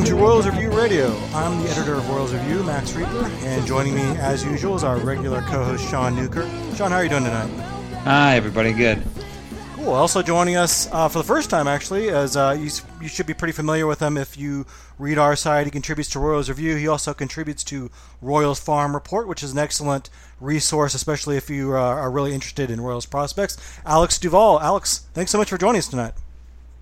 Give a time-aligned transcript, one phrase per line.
[0.00, 1.14] welcome to Royals Review Radio.
[1.34, 4.96] I'm the editor of Royals Review, Max Rieper, and joining me, as usual, is our
[4.96, 6.48] regular co-host Sean Newkirk.
[6.74, 7.50] Sean, how are you doing tonight?
[8.04, 8.72] Hi, everybody.
[8.72, 9.02] Good.
[9.74, 9.90] Cool.
[9.90, 12.70] Also joining us uh, for the first time, actually, as uh, you,
[13.02, 14.64] you should be pretty familiar with him if you
[14.98, 15.66] read our site.
[15.66, 16.76] He contributes to Royals Review.
[16.76, 17.90] He also contributes to
[18.22, 20.08] Royals Farm Report, which is an excellent
[20.40, 23.58] resource, especially if you uh, are really interested in Royals prospects.
[23.84, 24.60] Alex Duvall.
[24.60, 26.14] Alex, thanks so much for joining us tonight.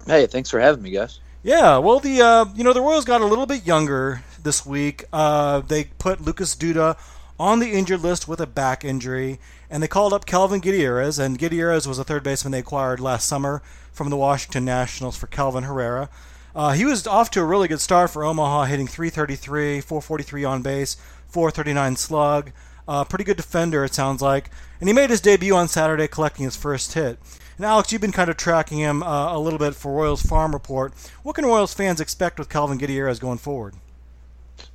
[0.06, 1.19] Hey, thanks for having me, guys.
[1.42, 5.05] Yeah, well, the uh, you know the Royals got a little bit younger this week.
[5.12, 6.98] Uh, they put Lucas Duda
[7.38, 9.38] on the injured list with a back injury,
[9.70, 11.16] and they called up Kelvin Gutierrez.
[11.19, 15.28] And Gutierrez was a third baseman they acquired last summer from the Washington Nationals for
[15.28, 16.11] Kelvin Herrera.
[16.56, 20.62] Uh, he was off to a really good start for Omaha, hitting 333, 443 on
[20.62, 20.97] base,
[21.28, 22.50] 439 slug.
[22.89, 24.50] Uh, pretty good defender, it sounds like.
[24.80, 27.20] And he made his debut on Saturday, collecting his first hit.
[27.59, 30.53] And Alex, you've been kind of tracking him uh, a little bit for Royals Farm
[30.53, 30.95] Report.
[31.25, 33.75] What can Royals fans expect with Kelvin Gutierrez going forward?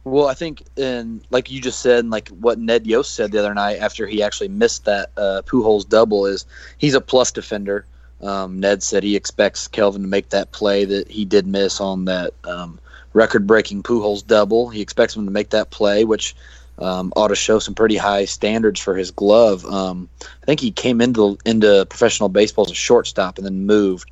[0.03, 3.39] Well, I think, and like you just said, and like what Ned Yost said the
[3.39, 6.45] other night after he actually missed that uh, Pujols double, is
[6.78, 7.86] he's a plus defender.
[8.22, 12.04] Um, Ned said he expects Kelvin to make that play that he did miss on
[12.06, 12.80] that um,
[13.14, 14.70] record-breaking Pujols double.
[14.70, 16.36] He expects him to make that play, which
[16.79, 19.66] um, ought to show some pretty high standards for his glove.
[19.66, 24.09] Um, I think he came into into professional baseball as a shortstop and then moved.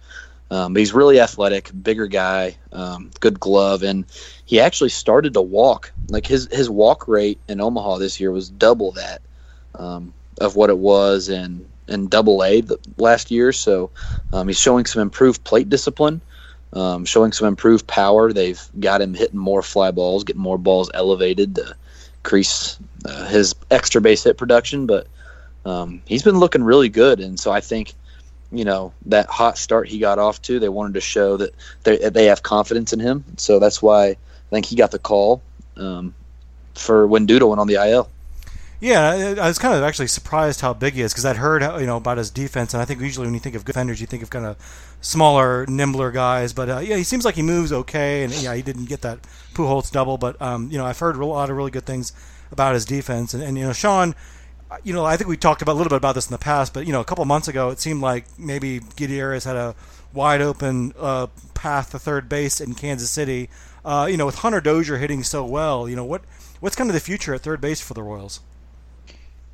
[0.52, 4.06] Um, but he's really athletic, bigger guy, um, good glove, and
[4.46, 5.94] he actually started to walk.
[6.10, 9.22] Like his his walk rate in Omaha this year was double that
[9.76, 12.64] um, of what it was in in Double A
[12.98, 13.54] last year.
[13.54, 13.92] So
[14.34, 16.22] um, he's showing some improved plate discipline.
[16.74, 18.32] Um, showing some improved power.
[18.32, 21.76] They've got him hitting more fly balls, getting more balls elevated to
[22.24, 24.86] increase uh, his extra base hit production.
[24.86, 25.08] But
[25.66, 27.94] um, he's been looking really good, and so I think
[28.52, 31.98] you know that hot start he got off to, they wanted to show that they
[32.10, 33.24] they have confidence in him.
[33.38, 34.18] So that's why I
[34.50, 35.42] think he got the call
[35.78, 36.14] um,
[36.76, 38.10] for when Duda went on the IL.
[38.82, 41.86] Yeah, I was kind of actually surprised how big he is because I'd heard you
[41.86, 44.24] know about his defense, and I think usually when you think of defenders, you think
[44.24, 44.58] of kind of
[45.02, 46.52] smaller, nimbler guys.
[46.52, 49.20] But uh, yeah, he seems like he moves okay, and yeah, he didn't get that
[49.54, 52.12] Pujols double, but um, you know I've heard a lot of really good things
[52.52, 54.16] about his defense, and, and you know Sean,
[54.72, 56.40] uh, you know I think we talked about a little bit about this in the
[56.40, 59.76] past, but you know a couple months ago it seemed like maybe Gutierrez had a
[60.12, 63.48] wide open uh, path to third base in Kansas City.
[63.86, 66.24] Uh, you know with Hunter Dozier hitting so well, you know what
[66.62, 68.40] what's kind of the future at third base for the Royals?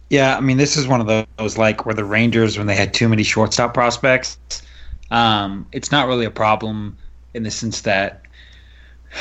[0.09, 2.93] Yeah, I mean, this is one of those like where the Rangers, when they had
[2.93, 4.37] too many shortstop prospects,
[5.11, 6.97] um, it's not really a problem
[7.33, 8.21] in the sense that,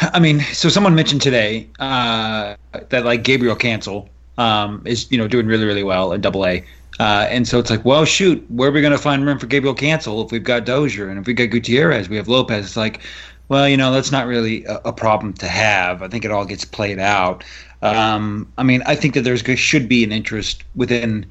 [0.01, 2.55] I mean, so someone mentioned today uh,
[2.89, 4.09] that like Gabriel Cancel
[4.39, 6.65] um, is you know doing really really well in Double A,
[7.01, 9.47] uh, and so it's like, well, shoot, where are we going to find room for
[9.47, 12.65] Gabriel Cancel if we've got Dozier and if we got Gutierrez, we have Lopez.
[12.65, 13.01] It's like,
[13.49, 16.03] well, you know, that's not really a, a problem to have.
[16.03, 17.45] I think it all gets played out.
[17.83, 21.27] Um, I mean, I think that there's should be an interest within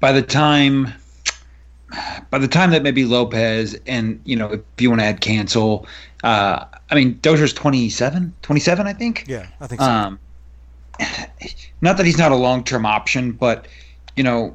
[0.00, 0.92] by the time
[2.30, 5.86] by the time that maybe Lopez and you know if you want to add Cancel,
[6.24, 9.24] uh, I mean Dozier's 27, 27 I think.
[9.26, 9.86] Yeah, I think so.
[9.86, 10.18] Um,
[11.80, 13.66] not that he's not a long term option, but
[14.16, 14.54] you know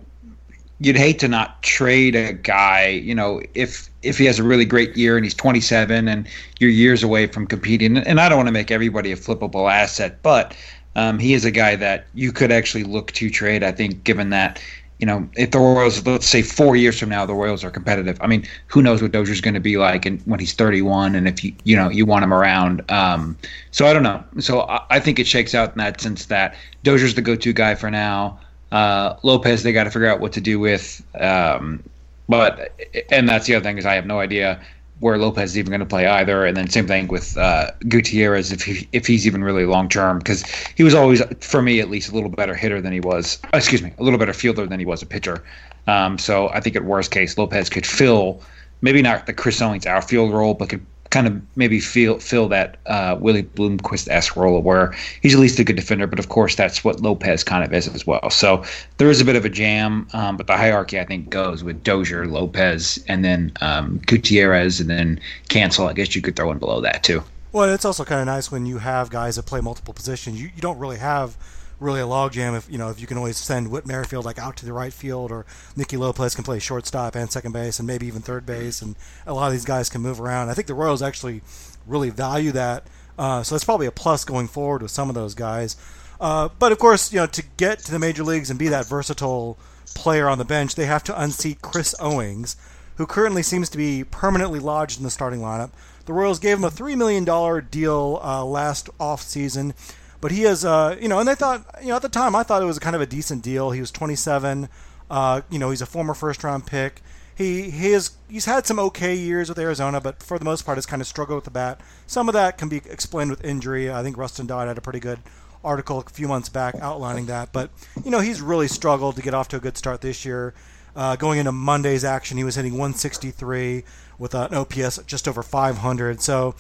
[0.79, 2.87] you'd hate to not trade a guy.
[2.87, 6.27] You know if if he has a really great year and he's 27 and
[6.59, 10.21] you're years away from competing, and I don't want to make everybody a flippable asset,
[10.23, 10.55] but
[10.96, 13.63] um, he is a guy that you could actually look to trade.
[13.63, 14.62] I think, given that
[15.02, 18.19] you know, if the Royals, let's say four years from now, the Royals are competitive.
[18.22, 21.28] I mean, who knows what Dozier's going to be like and when he's 31, and
[21.28, 22.90] if you you know you want him around.
[22.91, 23.35] Um,
[23.72, 24.24] so I don't know.
[24.40, 27.73] So I, I, think it shakes out in that sense that Dozier's the go-to guy
[27.73, 28.40] for now.
[28.72, 31.03] Uh, Lopez, they got to figure out what to do with.
[31.19, 31.84] Um,
[32.29, 32.72] but
[33.09, 34.62] and that's the other thing is I have no idea
[35.01, 36.45] where Lopez is even going to play either.
[36.45, 40.19] And then same thing with uh, Gutierrez if he, if he's even really long term
[40.19, 40.44] because
[40.75, 43.40] he was always for me at least a little better hitter than he was.
[43.53, 45.43] Excuse me, a little better fielder than he was a pitcher.
[45.87, 48.41] Um, so I think at worst case Lopez could fill
[48.81, 52.78] maybe not the Chris Owings outfield role, but could kind of maybe feel fill that
[52.87, 56.55] uh, Willie Bloomquist esque role where he's at least a good defender, but of course
[56.55, 58.29] that's what Lopez kind of is as well.
[58.31, 58.63] So
[58.97, 61.84] there is a bit of a jam, um, but the hierarchy I think goes with
[61.84, 65.19] Dozier, Lopez, and then um, Gutierrez, and then
[65.49, 65.87] Cancel.
[65.87, 67.22] I guess you could throw in below that too.
[67.52, 70.41] Well, it's also kind of nice when you have guys that play multiple positions.
[70.41, 71.35] You, you don't really have
[71.81, 74.55] really a logjam if you know if you can always send Whit Merrifield like out
[74.57, 75.45] to the right field or
[75.75, 78.95] Nicky Lopez can play shortstop and second base and maybe even third base and
[79.25, 80.49] a lot of these guys can move around.
[80.49, 81.41] I think the Royals actually
[81.87, 82.85] really value that,
[83.17, 85.75] uh, so that's probably a plus going forward with some of those guys.
[86.19, 88.85] Uh, but of course, you know to get to the major leagues and be that
[88.85, 89.57] versatile
[89.95, 92.55] player on the bench, they have to unseat Chris Owings,
[92.97, 95.72] who currently seems to be permanently lodged in the starting lineup.
[96.05, 99.73] the Royals gave him a three million dollar deal uh, last off season,
[100.22, 102.44] but he is, uh, you know, and they thought, you know, at the time I
[102.44, 103.72] thought it was kind of a decent deal.
[103.72, 104.70] He was 27.
[105.09, 107.02] Uh, you know, he's a former first round pick.
[107.35, 110.78] He he is he's had some okay years with Arizona, but for the most part,
[110.78, 111.82] has kind of struggled with the bat.
[112.06, 113.91] Some of that can be explained with injury.
[113.91, 115.20] I think Rustin Dodd had a pretty good
[115.64, 117.52] article a few months back outlining that.
[117.52, 117.72] But
[118.03, 120.53] you know, he's really struggled to get off to a good start this year.
[120.96, 123.84] Uh, going into Monday's action, he was hitting 163
[124.20, 126.22] with an OPS just over 500.
[126.22, 126.53] So,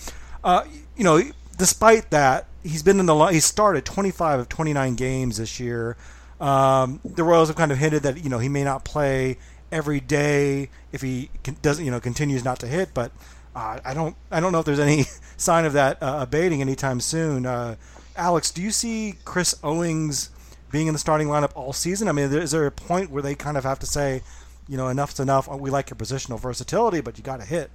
[0.43, 0.63] uh,
[0.95, 1.21] you know,
[1.57, 5.97] despite that, he's been in the he started 25 of 29 games this year.
[6.39, 9.37] Um, the Royals have kind of hinted that you know he may not play
[9.71, 11.29] every day if he
[11.61, 13.11] doesn't you know continues not to hit, but
[13.55, 15.05] uh, I don't I don't know if there's any
[15.37, 17.45] sign of that uh, abating anytime soon.
[17.45, 17.75] Uh,
[18.15, 20.29] Alex, do you see Chris Owings
[20.71, 22.07] being in the starting lineup all season?
[22.07, 24.21] I mean, is there a point where they kind of have to say,
[24.67, 25.47] you know, enough's enough.
[25.47, 27.71] We like your positional versatility, but you got to hit.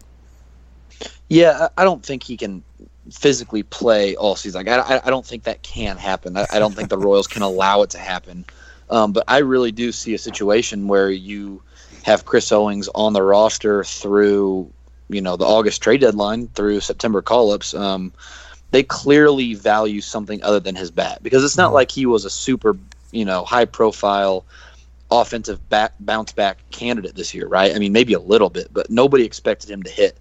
[1.29, 2.62] Yeah, I don't think he can
[3.11, 4.64] physically play all season.
[4.64, 6.37] Like, I, I don't think that can happen.
[6.37, 8.44] I, I don't think the Royals can allow it to happen.
[8.91, 11.62] Um, but I really do see a situation where you
[12.05, 14.70] have Chris Owings on the roster through,
[15.08, 17.75] you know, the August trade deadline through September call-ups.
[17.75, 18.12] Um,
[18.70, 21.75] they clearly value something other than his bat because it's not mm-hmm.
[21.75, 22.76] like he was a super,
[23.11, 24.44] you know, high-profile
[25.11, 27.75] offensive back, bounce back candidate this year, right?
[27.75, 30.19] I mean, maybe a little bit, but nobody expected him to hit.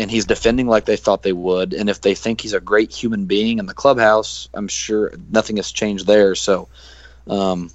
[0.00, 1.74] And he's defending like they thought they would.
[1.74, 5.58] And if they think he's a great human being in the clubhouse, I'm sure nothing
[5.58, 6.34] has changed there.
[6.34, 6.68] So,
[7.28, 7.70] um,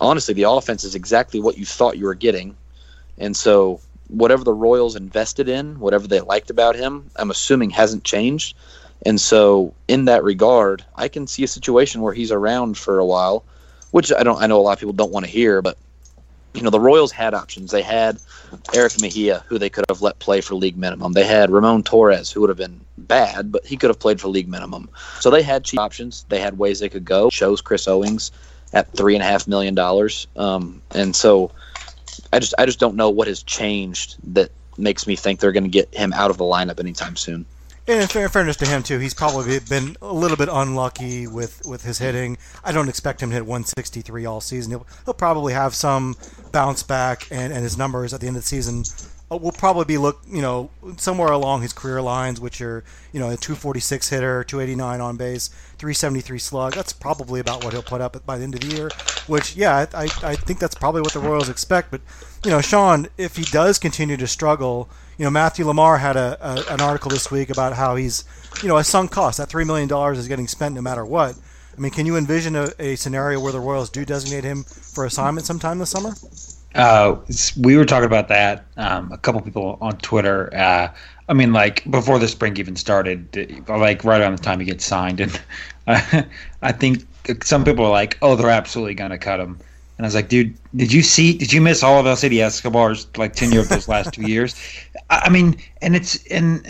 [0.00, 2.56] honestly, the offense is exactly what you thought you were getting.
[3.16, 8.02] And so, whatever the Royals invested in, whatever they liked about him, I'm assuming hasn't
[8.02, 8.56] changed.
[9.06, 13.06] And so, in that regard, I can see a situation where he's around for a
[13.06, 13.44] while,
[13.92, 14.42] which I don't.
[14.42, 15.78] I know a lot of people don't want to hear, but
[16.58, 17.70] you know, the Royals had options.
[17.70, 18.18] They had
[18.74, 21.12] Erick Mejia, who they could have let play for league minimum.
[21.12, 24.26] They had Ramon Torres, who would have been bad, but he could have played for
[24.28, 24.90] league minimum.
[25.20, 26.24] So they had cheap options.
[26.28, 27.30] They had ways they could go.
[27.30, 28.32] Chose Chris Owings
[28.72, 30.26] at three and a half million dollars.
[30.36, 31.52] Um, and so
[32.32, 35.64] I just I just don't know what has changed that makes me think they're going
[35.64, 37.46] to get him out of the lineup anytime soon.
[37.88, 41.96] In fairness to him too, he's probably been a little bit unlucky with, with his
[41.96, 42.36] hitting.
[42.62, 44.72] I don't expect him to hit 163 all season.
[44.72, 46.14] He'll, he'll probably have some
[46.52, 48.84] bounce back, and, and his numbers at the end of the season
[49.30, 50.68] uh, will probably be look you know
[50.98, 55.48] somewhere along his career lines, which are you know a 246 hitter, 289 on base,
[55.78, 56.74] 373 slug.
[56.74, 58.90] That's probably about what he'll put up by the end of the year.
[59.28, 61.90] Which yeah, I, I think that's probably what the Royals expect.
[61.90, 62.02] But
[62.44, 66.38] you know, Sean, if he does continue to struggle, you know Matthew LaMar had a,
[66.40, 68.24] a an article this week about how he's
[68.62, 69.38] you know a sunk cost.
[69.38, 71.36] That three million dollars is getting spent no matter what.
[71.76, 75.04] I mean, can you envision a, a scenario where the Royals do designate him for
[75.04, 76.14] assignment sometime this summer?
[76.74, 77.16] Uh,
[77.60, 78.64] we were talking about that.
[78.76, 80.54] Um, a couple people on Twitter.
[80.54, 80.92] Uh,
[81.28, 84.84] I mean, like before the spring even started, like right around the time he gets
[84.84, 85.40] signed, and
[85.86, 86.22] uh,
[86.62, 87.04] I think
[87.42, 89.58] some people are like, "Oh, they're absolutely going to cut him."
[89.98, 91.36] And I was like, "Dude, did you see?
[91.36, 94.54] Did you miss all of Alcides Escobar's like tenure of those last two years?"
[95.10, 96.66] I mean, and it's and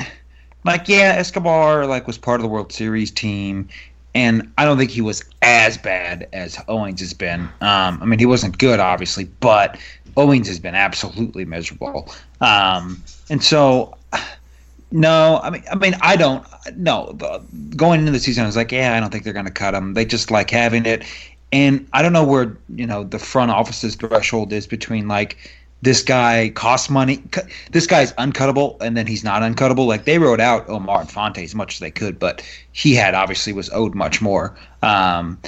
[0.64, 3.68] like yeah, Escobar like was part of the World Series team
[4.14, 7.42] and I don't think he was as bad as Owings has been.
[7.60, 9.78] Um, I mean, he wasn't good, obviously, but
[10.16, 12.12] Owings has been absolutely miserable.
[12.40, 13.96] Um, and so,
[14.90, 16.44] no, I mean, I mean, I don't.
[16.76, 17.16] No,
[17.76, 19.74] going into the season, I was like, yeah, I don't think they're going to cut
[19.74, 19.94] him.
[19.94, 21.04] They just like having it,
[21.52, 25.36] and I don't know where you know the front office's threshold is between like
[25.82, 27.22] this guy costs money.
[27.70, 29.86] This guy's uncuttable, and then he's not uncuttable.
[29.86, 33.52] Like they wrote out Omar Infante as much as they could, but he had obviously
[33.52, 34.56] was owed much more.
[34.82, 35.38] Um,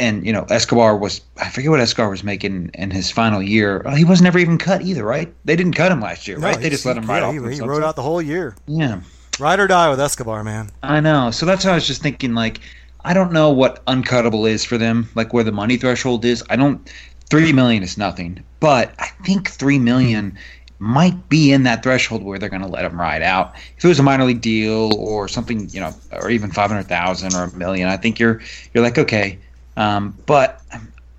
[0.00, 3.84] and you know Escobar was I forget what Escobar was making in his final year.
[3.96, 5.32] He was never even cut either, right?
[5.44, 6.60] They didn't cut him last year, no, right?
[6.60, 7.50] They just let him ride yeah, off.
[7.50, 8.56] He, he rode out the whole year.
[8.66, 9.00] Yeah,
[9.38, 10.70] ride or die with Escobar, man.
[10.82, 11.30] I know.
[11.30, 12.34] So that's how I was just thinking.
[12.34, 12.60] Like,
[13.06, 15.08] I don't know what uncuttable is for them.
[15.14, 16.42] Like where the money threshold is.
[16.50, 16.90] I don't
[17.30, 20.36] three million is nothing, but I think three million
[20.80, 23.54] might be in that threshold where they're going to let him ride out.
[23.78, 26.88] If it was a minor league deal or something, you know, or even five hundred
[26.88, 28.40] thousand or a million, I think you're
[28.74, 29.38] you're like okay,
[29.76, 30.60] um, but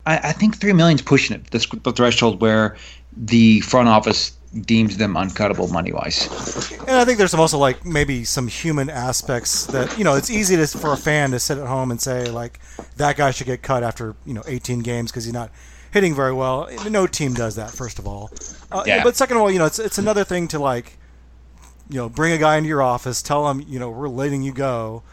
[0.05, 2.75] I, I, think three million is pushing it the, the threshold where
[3.15, 6.27] the front office deems them uncuttable money wise.
[6.81, 10.55] And I think there's also like maybe some human aspects that you know it's easy
[10.55, 12.59] to, for a fan to sit at home and say like
[12.97, 15.51] that guy should get cut after you know 18 games because he's not
[15.91, 16.69] hitting very well.
[16.89, 18.31] No team does that, first of all.
[18.71, 19.03] Uh, yeah.
[19.03, 20.97] But second of all, you know, it's it's another thing to like,
[21.89, 24.53] you know, bring a guy into your office, tell him, you know, we're letting you
[24.53, 25.03] go.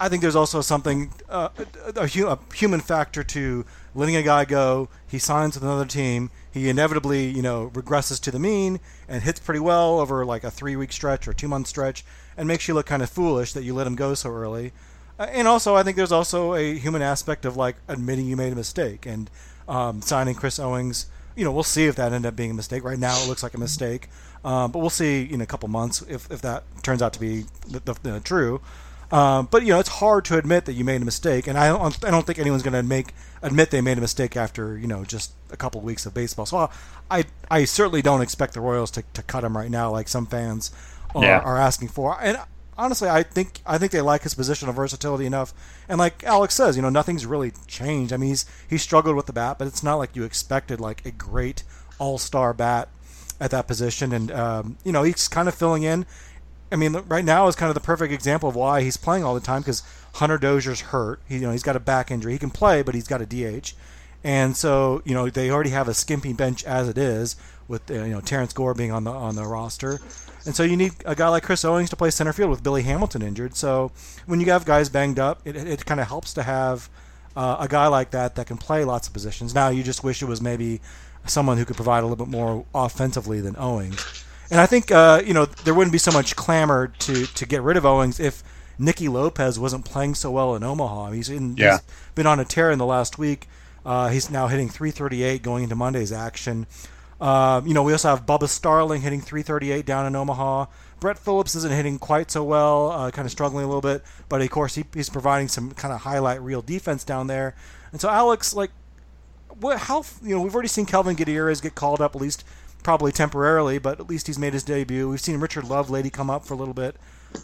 [0.00, 1.50] I think there's also something uh,
[1.96, 3.64] a, a, a, human factor to
[3.94, 4.88] letting a guy go.
[5.14, 6.32] He signs with another team.
[6.50, 10.50] He inevitably, you know, regresses to the mean and hits pretty well over like a
[10.50, 12.04] three week stretch or two month stretch,
[12.36, 14.72] and makes you look kind of foolish that you let him go so early.
[15.16, 18.52] Uh, and also, I think there's also a human aspect of like admitting you made
[18.52, 19.30] a mistake and
[19.68, 21.06] um, signing Chris Owings.
[21.36, 22.82] You know, we'll see if that ended up being a mistake.
[22.82, 24.08] Right now, it looks like a mistake,
[24.44, 27.44] um, but we'll see in a couple months if, if that turns out to be
[27.68, 28.60] the, the, the true.
[29.12, 31.68] Um, but you know, it's hard to admit that you made a mistake, and I
[31.68, 34.86] don't, I don't think anyone's going to make admit they made a mistake after you
[34.86, 36.46] know just a couple of weeks of baseball.
[36.46, 36.70] So
[37.10, 40.26] I, I certainly don't expect the Royals to, to cut him right now, like some
[40.26, 40.72] fans
[41.14, 41.38] are, yeah.
[41.40, 42.18] are asking for.
[42.20, 42.38] And
[42.76, 45.54] honestly, I think I think they like his position of versatility enough.
[45.88, 48.12] And like Alex says, you know, nothing's really changed.
[48.12, 51.04] I mean, he's he struggled with the bat, but it's not like you expected like
[51.06, 51.62] a great
[51.98, 52.88] all star bat
[53.40, 54.12] at that position.
[54.12, 56.06] And um, you know, he's kind of filling in.
[56.72, 59.34] I mean, right now is kind of the perfect example of why he's playing all
[59.34, 59.82] the time because
[60.14, 61.20] Hunter Dozier's hurt.
[61.28, 62.32] He, you know, he's got a back injury.
[62.32, 63.74] He can play, but he's got a DH,
[64.22, 67.36] and so you know they already have a skimpy bench as it is
[67.68, 70.00] with uh, you know Terrence Gore being on the on the roster,
[70.46, 72.82] and so you need a guy like Chris Owings to play center field with Billy
[72.82, 73.56] Hamilton injured.
[73.56, 73.92] So
[74.26, 76.88] when you have guys banged up, it, it kind of helps to have
[77.36, 79.54] uh, a guy like that that can play lots of positions.
[79.54, 80.80] Now you just wish it was maybe
[81.26, 84.24] someone who could provide a little bit more offensively than Owings.
[84.54, 87.60] And I think uh, you know there wouldn't be so much clamor to to get
[87.62, 88.44] rid of Owings if
[88.78, 91.10] Nicky Lopez wasn't playing so well in Omaha.
[91.10, 91.78] He's, in, yeah.
[91.78, 91.80] he's
[92.14, 93.48] been on a tear in the last week.
[93.84, 96.68] Uh, he's now hitting 338 going into Monday's action.
[97.20, 100.66] Uh, you know, we also have Bubba Starling hitting 338 down in Omaha.
[101.00, 104.40] Brett Phillips isn't hitting quite so well, uh, kind of struggling a little bit, but
[104.40, 107.56] of course he, he's providing some kind of highlight reel defense down there.
[107.90, 108.70] And so Alex, like,
[109.58, 109.78] what?
[109.78, 112.44] How you know we've already seen Kelvin Gutierrez get called up at least
[112.84, 115.08] probably temporarily, but at least he's made his debut.
[115.08, 116.94] We've seen Richard Lovelady come up for a little bit.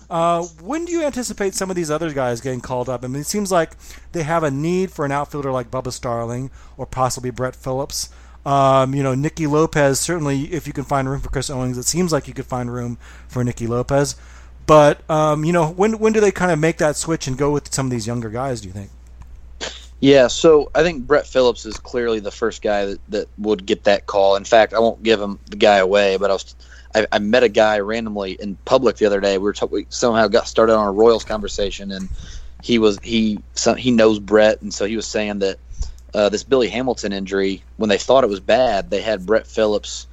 [0.08, 3.02] Uh, when do you anticipate some of these other guys getting called up?
[3.02, 3.72] I mean, it seems like
[4.12, 8.10] they have a need for an outfielder like Bubba Starling or possibly Brett Phillips.
[8.46, 11.84] Um, you know, Nicky Lopez, certainly, if you can find room for Chris Owings, it
[11.84, 14.14] seems like you could find room for Nicky Lopez.
[14.66, 17.50] But, um, you know, when, when do they kind of make that switch and go
[17.50, 18.90] with some of these younger guys, do you think?
[20.00, 23.84] Yeah, so I think Brett Phillips is clearly the first guy that, that would get
[23.84, 24.36] that call.
[24.36, 26.54] In fact, I won't give him the guy away, but I was
[26.94, 29.36] I, I met a guy randomly in public the other day.
[29.36, 32.08] We were t- we somehow got started on a Royals conversation, and
[32.62, 33.40] he was he
[33.76, 35.58] he knows Brett, and so he was saying that
[36.14, 40.06] uh, this Billy Hamilton injury, when they thought it was bad, they had Brett Phillips.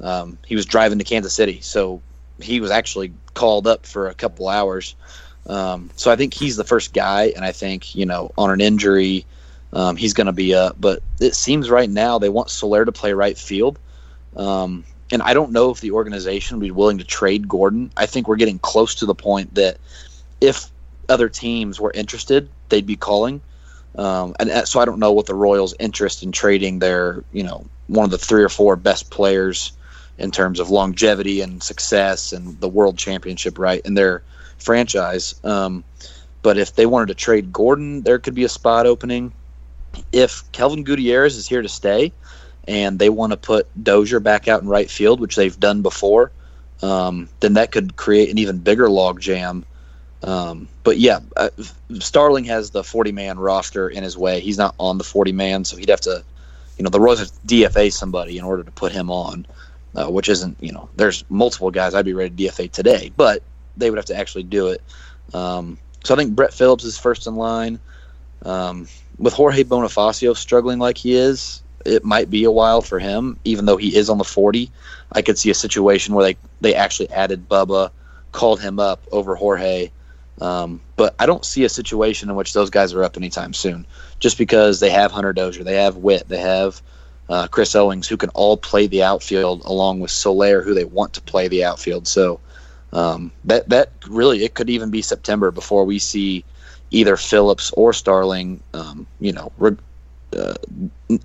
[0.00, 2.02] Um, he was driving to Kansas City, so
[2.40, 4.94] he was actually called up for a couple hours
[5.46, 8.60] um, so I think he's the first guy, and I think you know on an
[8.60, 9.26] injury,
[9.72, 10.76] um, he's going to be up.
[10.80, 13.78] But it seems right now they want Soler to play right field,
[14.36, 17.90] um, and I don't know if the organization would be willing to trade Gordon.
[17.96, 19.78] I think we're getting close to the point that
[20.40, 20.70] if
[21.08, 23.40] other teams were interested, they'd be calling.
[23.96, 27.42] Um, and uh, so I don't know what the Royals' interest in trading their, you
[27.42, 29.72] know, one of the three or four best players
[30.16, 33.80] in terms of longevity and success and the World Championship, right?
[33.84, 34.22] And they're
[34.62, 35.34] franchise.
[35.44, 35.84] Um,
[36.42, 39.32] but if they wanted to trade Gordon, there could be a spot opening.
[40.12, 42.12] If Kelvin Gutierrez is here to stay,
[42.66, 46.30] and they want to put Dozier back out in right field, which they've done before,
[46.82, 49.64] um, then that could create an even bigger logjam.
[50.22, 51.50] Um, but yeah, uh,
[51.98, 54.40] Starling has the 40 man roster in his way.
[54.40, 56.22] He's not on the 40 man, so he'd have to,
[56.76, 59.46] you know, the Royals have DFA somebody in order to put him on,
[59.94, 63.42] uh, which isn't, you know, there's multiple guys I'd be ready to DFA today, but
[63.76, 64.82] they would have to actually do it.
[65.34, 67.78] Um, so I think Brett Phillips is first in line.
[68.44, 73.38] Um, with Jorge Bonifacio struggling like he is, it might be a while for him,
[73.44, 74.70] even though he is on the 40.
[75.12, 77.90] I could see a situation where they, they actually added Bubba,
[78.32, 79.90] called him up over Jorge.
[80.40, 83.86] Um, but I don't see a situation in which those guys are up anytime soon,
[84.20, 86.80] just because they have Hunter Dozier, they have Whit, they have
[87.28, 91.12] uh, Chris Owings, who can all play the outfield along with Soler, who they want
[91.14, 92.08] to play the outfield.
[92.08, 92.40] So
[92.92, 96.44] um, that that really it could even be September before we see
[96.90, 98.60] either Phillips or Starling.
[98.74, 99.52] Um, you know,
[100.36, 100.54] uh,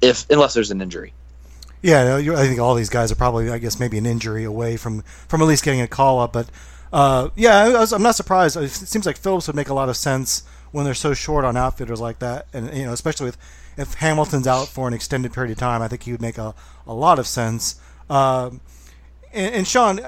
[0.02, 1.14] if unless there's an injury.
[1.82, 5.02] Yeah, I think all these guys are probably, I guess, maybe an injury away from
[5.02, 6.34] from at least getting a call up.
[6.34, 6.50] But
[6.92, 8.58] uh, yeah, I am not surprised.
[8.58, 11.56] It seems like Phillips would make a lot of sense when they're so short on
[11.56, 13.38] outfielders like that, and you know, especially with
[13.78, 16.56] if Hamilton's out for an extended period of time, I think he would make a,
[16.88, 17.80] a lot of sense.
[18.10, 18.62] Um,
[19.34, 20.00] and, and Sean,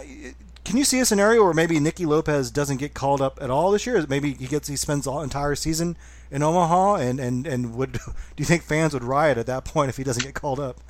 [0.67, 3.71] can you see a scenario where maybe Nicky Lopez doesn't get called up at all
[3.71, 4.05] this year?
[4.09, 5.95] Maybe he gets he spends the entire season
[6.29, 7.99] in Omaha, and and and would do
[8.35, 10.81] you think fans would riot at that point if he doesn't get called up?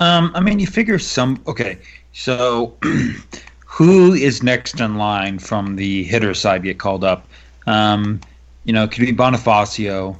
[0.00, 1.42] Um, I mean, you figure some.
[1.46, 1.78] Okay,
[2.14, 2.78] so
[3.66, 7.28] who is next in line from the hitter side get called up?
[7.66, 8.20] Um,
[8.64, 10.16] You know, it could be Bonifacio,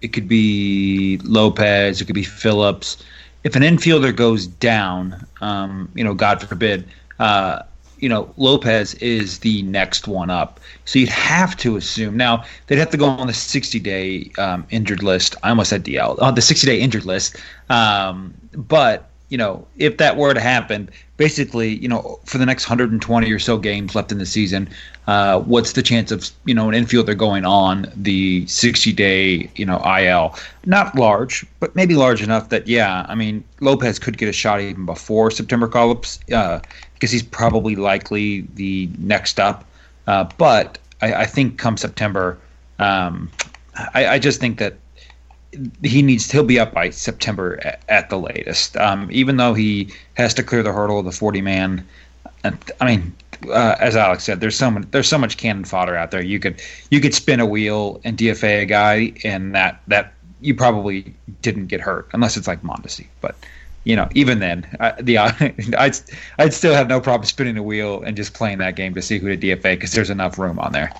[0.00, 3.04] it could be Lopez, it could be Phillips.
[3.44, 7.62] If an infielder goes down, um, you know, God forbid, uh,
[8.06, 10.60] you know, Lopez is the next one up.
[10.84, 12.16] So you'd have to assume.
[12.16, 15.34] Now, they'd have to go on the 60 day um, injured list.
[15.42, 17.36] I almost said DL, on the 60 day injured list.
[17.68, 22.68] Um, but, you know, if that were to happen, basically, you know, for the next
[22.68, 24.68] 120 or so games left in the season,
[25.08, 29.66] uh, what's the chance of, you know, an infielder going on the 60 day, you
[29.66, 30.38] know, IL?
[30.64, 34.60] Not large, but maybe large enough that, yeah, I mean, Lopez could get a shot
[34.60, 36.20] even before September call ups.
[36.32, 36.60] Uh,
[36.96, 39.64] because he's probably likely the next up.
[40.06, 42.38] Uh, but I, I, think come September,
[42.78, 43.30] um,
[43.94, 44.74] I, I, just think that
[45.82, 48.76] he needs he'll be up by September at, at the latest.
[48.76, 51.86] Um, even though he has to clear the hurdle of the forty man.
[52.44, 53.12] I mean,
[53.48, 56.22] uh, as Alex said, there's so much there's so much cannon fodder out there.
[56.22, 60.54] You could you could spin a wheel and DFA a guy, and that that you
[60.54, 63.34] probably didn't get hurt unless it's like Mondesi, but
[63.86, 65.16] you know, even then, I, the
[65.78, 65.96] I'd
[66.38, 69.18] I'd still have no problem spinning the wheel and just playing that game to see
[69.18, 70.92] who to DFA because there's enough room on there.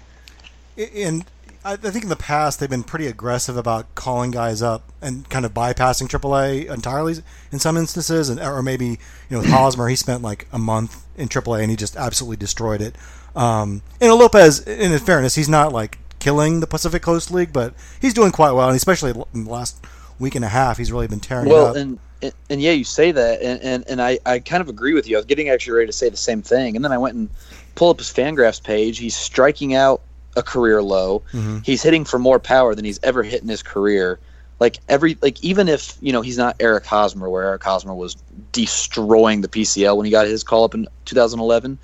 [0.94, 1.24] And
[1.64, 5.44] I think in the past they've been pretty aggressive about calling guys up and kind
[5.44, 7.16] of bypassing AAA entirely
[7.50, 8.98] in some instances, and or maybe you
[9.30, 12.80] know with Hosmer he spent like a month in AAA and he just absolutely destroyed
[12.80, 12.94] it.
[13.34, 18.14] Um, and Lopez, in fairness, he's not like killing the Pacific Coast League, but he's
[18.14, 19.84] doing quite well, and especially in the last
[20.20, 21.76] week and a half, he's really been tearing well, it up.
[21.76, 24.94] And- and, and, yeah, you say that, and, and, and I, I kind of agree
[24.94, 25.16] with you.
[25.16, 27.28] I was getting actually ready to say the same thing, and then I went and
[27.74, 28.98] pulled up his Fangraphs page.
[28.98, 30.00] He's striking out
[30.36, 31.22] a career low.
[31.32, 31.58] Mm-hmm.
[31.62, 34.18] He's hitting for more power than he's ever hit in his career.
[34.60, 38.16] Like every like even if you know he's not Eric Hosmer, where Eric Hosmer was
[38.52, 41.78] destroying the PCL when he got his call up in 2011.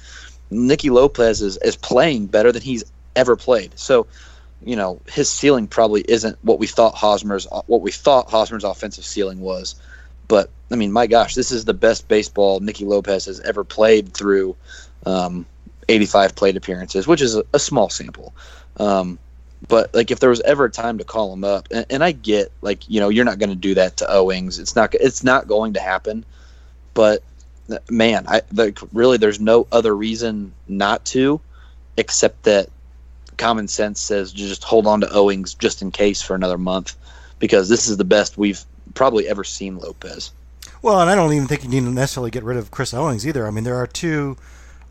[0.50, 2.84] Nicky Lopez is is playing better than he's
[3.14, 3.78] ever played.
[3.78, 4.06] So
[4.64, 9.04] you know his ceiling probably isn't what we thought Hosmer's what we thought Hosmer's offensive
[9.04, 9.74] ceiling was.
[10.32, 14.14] But I mean, my gosh, this is the best baseball Nicky Lopez has ever played
[14.14, 14.56] through
[15.04, 15.44] um,
[15.90, 18.32] 85 plate appearances, which is a, a small sample.
[18.78, 19.18] Um,
[19.68, 22.12] but like, if there was ever a time to call him up, and, and I
[22.12, 24.58] get like, you know, you're not going to do that to Owings.
[24.58, 24.94] It's not.
[24.94, 26.24] It's not going to happen.
[26.94, 27.22] But
[27.90, 31.42] man, I like really, there's no other reason not to,
[31.98, 32.70] except that
[33.36, 36.96] common sense says just hold on to Owings just in case for another month,
[37.38, 40.32] because this is the best we've probably ever seen Lopez.
[40.80, 43.26] Well, and I don't even think you need to necessarily get rid of Chris Owings
[43.26, 43.46] either.
[43.46, 44.36] I mean, there are two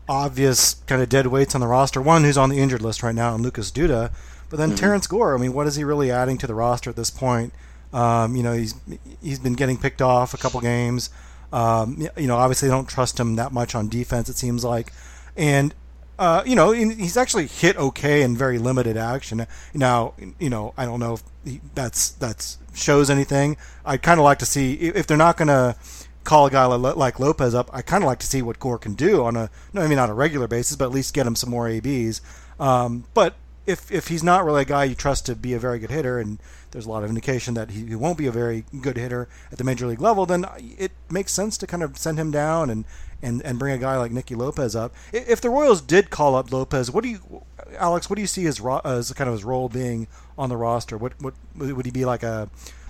[0.08, 2.00] obvious kind of dead weights on the roster.
[2.00, 4.10] One who's on the injured list right now, and Lucas Duda.
[4.48, 4.76] But then mm-hmm.
[4.76, 5.34] Terrence Gore.
[5.34, 7.52] I mean, what is he really adding to the roster at this point?
[7.92, 8.74] Um, you know, he's
[9.22, 11.10] he's been getting picked off a couple games.
[11.52, 14.28] Um, you know, obviously they don't trust him that much on defense.
[14.30, 14.92] It seems like,
[15.36, 15.74] and
[16.18, 19.46] uh, you know, he's actually hit okay in very limited action.
[19.74, 23.56] Now, you know, I don't know if he, that's that's shows anything.
[23.84, 25.76] I'd kind of like to see if they're not going to
[26.24, 27.70] call a guy like Lopez up.
[27.72, 29.98] I kind of like to see what Gore can do on a, no, I mean,
[29.98, 32.20] on a regular basis, but at least get him some more ABs.
[32.60, 33.34] Um, but
[33.66, 36.18] if if he's not really a guy you trust to be a very good hitter,
[36.18, 36.38] and
[36.72, 39.58] there's a lot of indication that he, he won't be a very good hitter at
[39.58, 42.84] the major league level, then it makes sense to kind of send him down and
[43.22, 44.92] and, and bring a guy like Nicky Lopez up.
[45.12, 47.44] If the Royals did call up Lopez, what do you,
[47.78, 48.10] Alex?
[48.10, 50.08] What do you see his as kind of his role being
[50.38, 50.96] on the roster?
[50.96, 52.48] What what would he be like a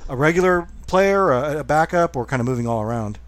[0.08, 3.18] a regular player, a, a backup, or kind of moving all around?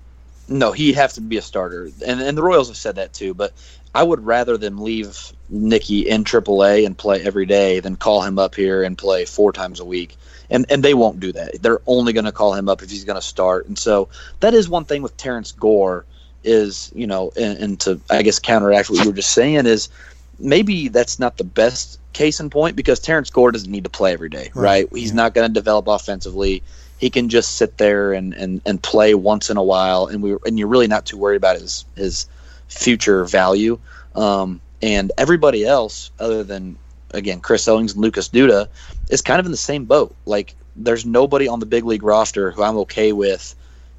[0.48, 3.34] No, he'd have to be a starter, and and the Royals have said that too.
[3.34, 3.52] But
[3.94, 8.38] I would rather them leave Nicky in AAA and play every day than call him
[8.38, 10.16] up here and play four times a week.
[10.50, 11.62] And and they won't do that.
[11.62, 13.66] They're only going to call him up if he's going to start.
[13.66, 14.08] And so
[14.40, 16.04] that is one thing with Terrence Gore
[16.42, 19.88] is you know, and, and to I guess counteract what you were just saying is
[20.38, 24.12] maybe that's not the best case in point because Terrence Gore doesn't need to play
[24.12, 24.86] every day, right?
[24.86, 24.88] right?
[24.92, 25.16] He's yeah.
[25.16, 26.62] not going to develop offensively.
[26.98, 30.36] He can just sit there and, and, and play once in a while, and we
[30.46, 32.26] and you're really not too worried about his his
[32.68, 33.78] future value.
[34.14, 36.78] Um, and everybody else, other than
[37.12, 38.68] again Chris Owings and Lucas Duda,
[39.10, 40.14] is kind of in the same boat.
[40.24, 43.54] Like there's nobody on the big league roster who I'm okay with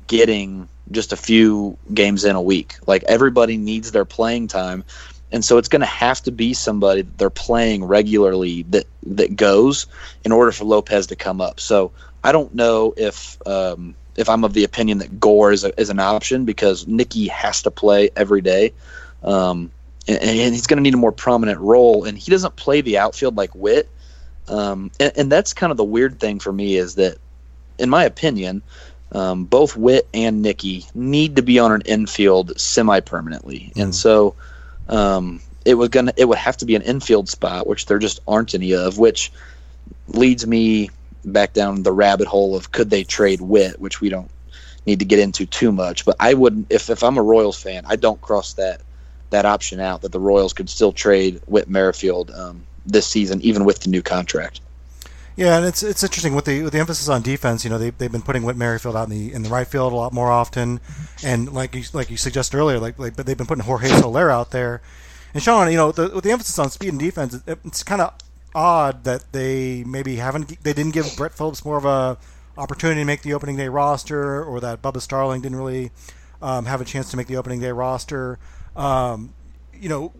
[0.07, 2.75] getting just a few games in a week.
[2.85, 4.83] Like everybody needs their playing time.
[5.31, 9.35] And so it's going to have to be somebody that they're playing regularly that that
[9.35, 9.87] goes
[10.23, 11.59] in order for Lopez to come up.
[11.59, 11.91] So
[12.23, 15.89] I don't know if um, if I'm of the opinion that Gore is, a, is
[15.89, 18.73] an option because Nicky has to play every day,
[19.23, 19.71] um,
[20.07, 22.05] and, and, he's going to need a more prominent role.
[22.05, 23.89] And he doesn't play the outfield like Whit,
[24.47, 27.17] um, and, and, that's kind of the weird thing for me is that,
[27.77, 28.61] in my opinion,
[29.11, 33.81] um, both Whit and Nicky need to be on an infield semi-permanently, mm.
[33.81, 34.35] and so
[34.87, 38.19] um, it was gonna it would have to be an infield spot, which there just
[38.27, 38.97] aren't any of.
[38.97, 39.31] Which
[40.07, 40.89] leads me
[41.23, 44.29] back down the rabbit hole of could they trade Whit, which we don't
[44.85, 46.05] need to get into too much.
[46.05, 48.81] But I wouldn't if if I'm a Royals fan, I don't cross that
[49.31, 53.65] that option out that the Royals could still trade Whit Merrifield um, this season, even
[53.65, 54.61] with the new contract.
[55.35, 57.65] Yeah, and it's it's interesting with the with the emphasis on defense.
[57.65, 59.91] You know, they they've been putting Whit Merrifield out in the in the right field
[59.91, 60.79] a lot more often,
[61.23, 64.31] and like you, like you suggested earlier, like like but they've been putting Jorge Soler
[64.31, 64.81] out there.
[65.33, 67.99] And Sean, you know, the, with the emphasis on speed and defense, it, it's kind
[68.01, 68.13] of
[68.53, 72.17] odd that they maybe haven't they didn't give Brett Phillips more of a
[72.57, 75.91] opportunity to make the opening day roster, or that Bubba Starling didn't really
[76.41, 78.39] um, have a chance to make the opening day roster.
[78.73, 79.33] Um,
[79.73, 80.13] you know,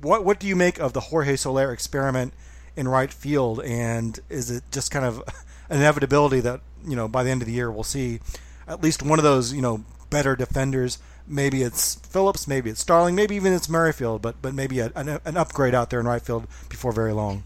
[0.00, 2.32] what what do you make of the Jorge Soler experiment
[2.76, 3.60] in right field?
[3.62, 5.22] And is it just kind of
[5.68, 8.20] an inevitability that you know by the end of the year we'll see
[8.66, 10.98] at least one of those you know better defenders?
[11.26, 15.20] Maybe it's Phillips, maybe it's Starling, maybe even it's Merrifield, but but maybe a, an,
[15.24, 17.44] an upgrade out there in right field before very long.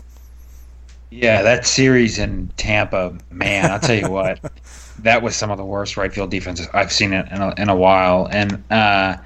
[1.11, 4.41] Yeah, that series in Tampa, man, I'll tell you what,
[5.01, 7.77] that was some of the worst right field defenses I've seen in a, in a
[7.77, 8.29] while.
[8.31, 9.17] And uh,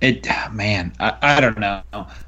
[0.00, 1.82] it, man, I, I don't know.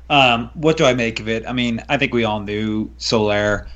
[0.08, 1.46] Um, what do I make of it?
[1.46, 3.68] I mean, I think we all knew Soler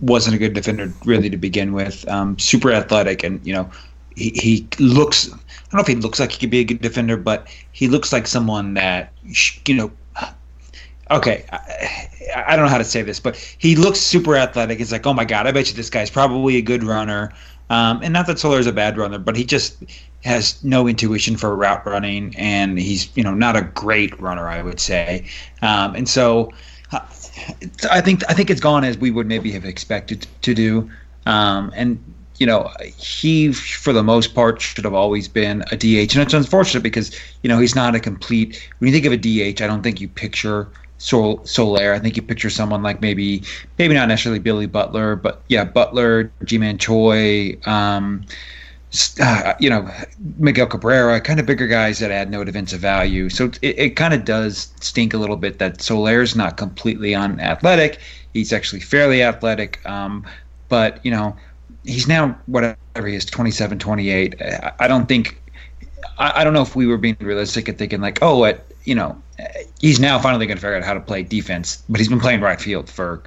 [0.00, 2.08] wasn't a good defender really to begin with.
[2.08, 3.70] Um, super athletic, and you know,
[4.14, 5.28] he, he looks.
[5.28, 5.36] I
[5.70, 8.12] don't know if he looks like he could be a good defender, but he looks
[8.12, 9.12] like someone that
[9.66, 9.92] you know.
[11.08, 12.08] Okay, I,
[12.48, 14.80] I don't know how to say this, but he looks super athletic.
[14.80, 17.32] It's like, oh my god, I bet you this guy's probably a good runner.
[17.70, 19.82] Um, and not that Soler is a bad runner, but he just
[20.24, 24.62] has no intuition for route running, and he's you know not a great runner, I
[24.62, 25.26] would say.
[25.62, 26.52] Um, and so,
[26.92, 27.00] uh,
[27.90, 30.90] I think I think it's gone as we would maybe have expected to do.
[31.26, 32.02] Um, and
[32.38, 36.34] you know, he for the most part should have always been a DH, and it's
[36.34, 38.68] unfortunate because you know he's not a complete.
[38.78, 41.92] When you think of a DH, I don't think you picture Sol- Soler.
[41.92, 43.42] I think you picture someone like maybe
[43.78, 47.58] maybe not necessarily Billy Butler, but yeah, Butler, Ji-Man Choi.
[47.66, 48.26] Um,
[49.20, 49.90] uh, you know,
[50.38, 53.28] Miguel Cabrera, kind of bigger guys that add no defensive value.
[53.28, 57.98] So it, it kind of does stink a little bit that Soler's not completely unathletic.
[58.32, 59.84] He's actually fairly athletic.
[59.86, 60.24] Um,
[60.68, 61.36] but, you know,
[61.84, 64.40] he's now, whatever he is, 27, 28.
[64.40, 65.42] I, I don't think,
[66.18, 68.94] I, I, don't know if we were being realistic and thinking like, oh, at, you
[68.94, 69.20] know,
[69.80, 72.40] he's now finally going to figure out how to play defense, but he's been playing
[72.40, 73.22] right field for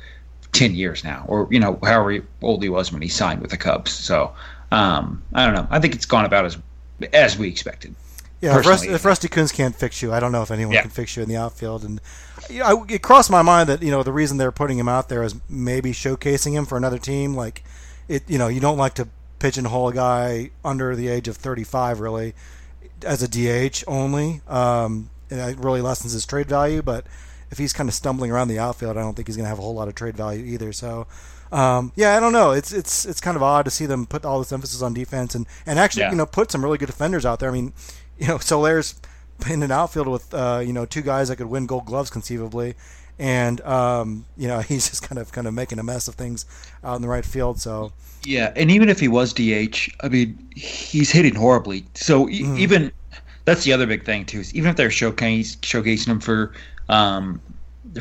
[0.53, 3.57] 10 years now, or, you know, however old he was when he signed with the
[3.57, 3.91] Cubs.
[3.91, 4.33] So,
[4.71, 5.67] um, I don't know.
[5.69, 6.57] I think it's gone about as
[7.13, 7.95] as we expected.
[8.41, 10.81] Yeah, if Rusty, if Rusty Kuntz can't fix you, I don't know if anyone yeah.
[10.81, 11.83] can fix you in the outfield.
[11.83, 11.99] And
[12.49, 15.09] you know, it crossed my mind that you know the reason they're putting him out
[15.09, 17.35] there is maybe showcasing him for another team.
[17.35, 17.63] Like
[18.07, 19.07] it, you know, you don't like to
[19.39, 22.33] pigeonhole a guy under the age of 35 really
[23.03, 24.41] as a DH only.
[24.47, 26.81] Um, and it really lessens his trade value.
[26.81, 27.05] But
[27.51, 29.59] if he's kind of stumbling around the outfield, I don't think he's going to have
[29.59, 30.73] a whole lot of trade value either.
[30.73, 31.07] So
[31.51, 32.51] um, yeah, I don't know.
[32.51, 35.33] It's it's it's kind of odd to see them put all this emphasis on defense
[35.35, 36.11] and and actually yeah.
[36.11, 37.49] you know put some really good defenders out there.
[37.49, 37.73] I mean,
[38.17, 38.95] you know, Soler's
[39.49, 42.75] in an outfield with uh, you know two guys that could win Gold Gloves conceivably,
[43.17, 46.45] and um, you know he's just kind of kind of making a mess of things
[46.83, 47.59] out in the right field.
[47.59, 51.85] So yeah, and even if he was DH, I mean, he's hitting horribly.
[51.95, 52.59] So mm.
[52.59, 52.91] even
[53.49, 54.39] that's the other big thing too.
[54.39, 56.53] Is even if they're showcase, showcasing him for
[56.88, 57.41] um,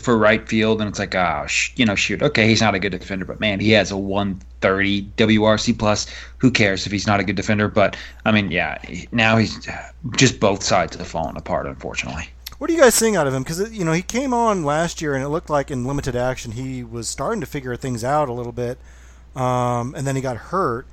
[0.01, 2.75] for right field, and it's like, ah, oh, sh- you know, shoot, okay, he's not
[2.75, 6.07] a good defender, but man, he has a 130 WRC plus.
[6.37, 7.69] Who cares if he's not a good defender?
[7.69, 8.79] But I mean, yeah,
[9.11, 9.67] now he's
[10.17, 12.29] just both sides have fallen apart, unfortunately.
[12.59, 13.43] What are you guys seeing out of him?
[13.43, 16.53] Because you know he came on last year, and it looked like in limited action
[16.53, 18.79] he was starting to figure things out a little bit,
[19.35, 20.87] um, and then he got hurt.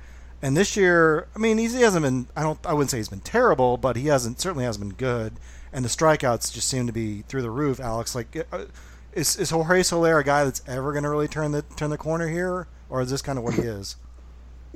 [0.46, 2.28] And this year, I mean, he hasn't been.
[2.36, 2.64] I don't.
[2.64, 5.32] I wouldn't say he's been terrible, but he hasn't certainly hasn't been good
[5.76, 7.80] and the strikeouts just seem to be through the roof.
[7.80, 8.64] Alex, like, uh,
[9.12, 11.98] is is Jorge Soler a guy that's ever going to really turn the turn the
[11.98, 13.96] corner here, or is this kind of what he is?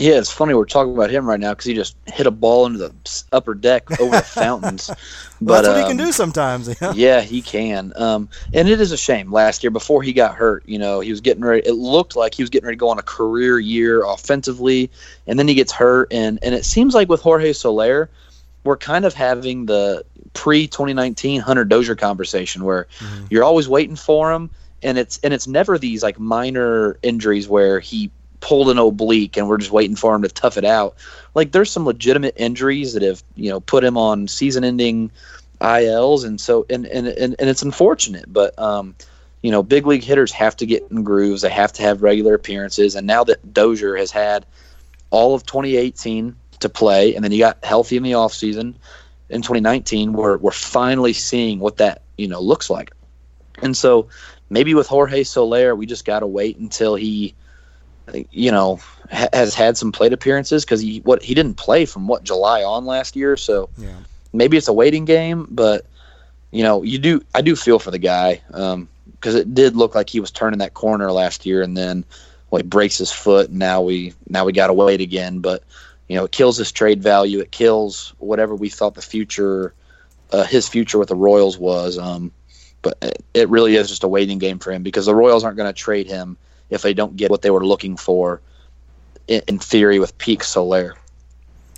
[0.00, 2.64] Yeah, it's funny we're talking about him right now because he just hit a ball
[2.64, 4.88] into the upper deck over the fountains.
[4.88, 4.96] well,
[5.42, 6.80] but that's what um, he can um, do sometimes.
[6.80, 7.92] Yeah, yeah he can.
[7.96, 9.30] Um, and it is a shame.
[9.30, 11.68] Last year, before he got hurt, you know, he was getting ready.
[11.68, 14.90] It looked like he was getting ready to go on a career year offensively,
[15.26, 16.10] and then he gets hurt.
[16.10, 18.08] And and it seems like with Jorge Soler,
[18.64, 23.26] we're kind of having the pre 2019 Hunter Dozier conversation where mm-hmm.
[23.28, 24.48] you're always waiting for him,
[24.82, 29.48] and it's and it's never these like minor injuries where he pulled an oblique and
[29.48, 30.96] we're just waiting for him to tough it out.
[31.34, 35.10] Like there's some legitimate injuries that have you know put him on season-ending
[35.60, 38.94] ILs, and so and and and, and it's unfortunate, but um,
[39.42, 41.42] you know, big league hitters have to get in grooves.
[41.42, 44.44] They have to have regular appearances, and now that Dozier has had
[45.10, 48.74] all of 2018 to play, and then he got healthy in the offseason
[49.30, 52.92] in 2019, we're we're finally seeing what that you know looks like.
[53.62, 54.08] And so
[54.50, 57.34] maybe with Jorge Soler, we just got to wait until he
[58.30, 62.06] you know, ha- has had some plate appearances because he what he didn't play from
[62.06, 63.36] what July on last year.
[63.36, 63.96] So Yeah.
[64.32, 65.86] maybe it's a waiting game, but
[66.50, 70.10] you know, you do I do feel for the guy because it did look like
[70.10, 72.04] he was turning that corner last year, and then
[72.50, 75.40] well, he breaks his foot, and now we now we got to wait again.
[75.40, 75.62] But
[76.08, 77.38] you know, it kills his trade value.
[77.38, 79.74] It kills whatever we thought the future,
[80.32, 81.98] uh, his future with the Royals was.
[81.98, 82.32] Um,
[82.82, 85.72] but it really is just a waiting game for him because the Royals aren't going
[85.72, 86.36] to trade him
[86.70, 88.40] if they don't get what they were looking for.
[89.28, 90.96] In, in theory, with peak Soler.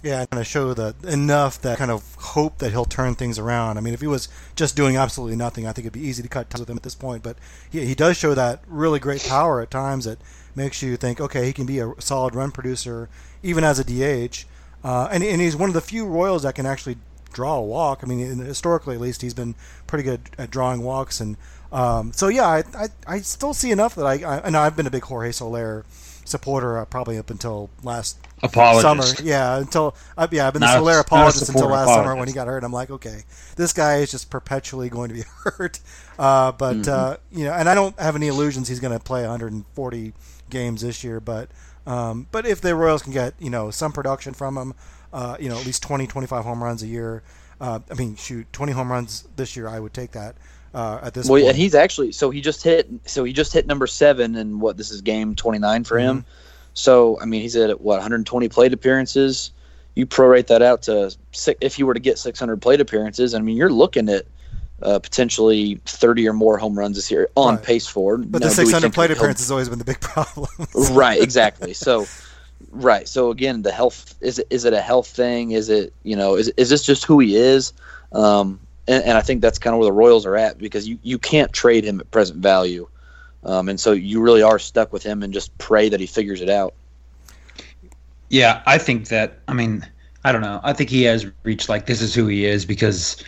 [0.02, 3.78] Yeah, kind of show that enough that kind of hope that he'll turn things around.
[3.78, 6.28] I mean, if he was just doing absolutely nothing, I think it'd be easy to
[6.28, 7.22] cut ties with him at this point.
[7.22, 7.36] But
[7.70, 10.18] he, he does show that really great power at times that
[10.56, 13.08] makes you think, okay, he can be a solid run producer
[13.44, 14.44] even as a DH.
[14.82, 16.96] Uh, and, and he's one of the few Royals that can actually
[17.32, 18.00] draw a walk.
[18.02, 19.54] I mean, historically at least, he's been
[19.86, 21.20] pretty good at drawing walks.
[21.20, 21.36] And
[21.72, 24.86] um, so, yeah, I, I, I, still see enough that I, I and I've been
[24.86, 25.84] a big Jorge Soler
[26.24, 29.16] supporter uh, probably up until last Apologist.
[29.16, 29.26] summer.
[29.28, 31.88] Yeah, until uh, yeah, I've been the Not a- Soler not a apologist until last
[31.88, 32.62] summer when he got hurt.
[32.64, 33.22] I'm like, okay,
[33.56, 35.80] this guy is just perpetually going to be hurt.
[36.18, 36.90] Uh, but Mm-hmm.
[36.90, 40.12] uh, you know, and I don't have any illusions he's going to play 140
[40.50, 41.20] games this year.
[41.20, 41.48] But
[41.86, 44.74] um, but if the Royals can get you know some production from him,
[45.12, 47.22] uh, you know, at least 20, 25 home runs a year.
[47.60, 50.34] Uh, I mean, shoot, 20 home runs this year, I would take that
[50.74, 51.32] uh, at this point.
[51.32, 51.48] Well, point.
[51.50, 54.76] and he's actually so he just hit so he just hit number seven and what
[54.76, 56.24] this is game twenty nine for him.
[56.74, 59.50] So I mean he's at what 120 plate appearances.
[59.94, 63.34] You prorate that out to six, if you were to get 600 plate appearances.
[63.34, 64.24] I mean you're looking at
[64.80, 67.64] uh, potentially 30 or more home runs this year on Right.
[67.64, 68.16] pace for.
[68.16, 70.48] but Now, the 600 plate appearance has always been the big problem.
[70.92, 72.06] right exactly so
[72.70, 76.16] right so again the health is it is it a health thing is it you
[76.16, 77.72] know is, is this just who he is
[78.12, 80.98] um and, and i think that's kind of where the royals are at because you
[81.02, 82.86] you can't trade him at present value
[83.44, 86.40] um and so you really are stuck with him and just pray that he figures
[86.40, 86.74] it out
[88.32, 89.40] Yeah, I think that.
[89.46, 89.86] I mean,
[90.24, 90.58] I don't know.
[90.64, 93.22] I think he has reached like this is who he is because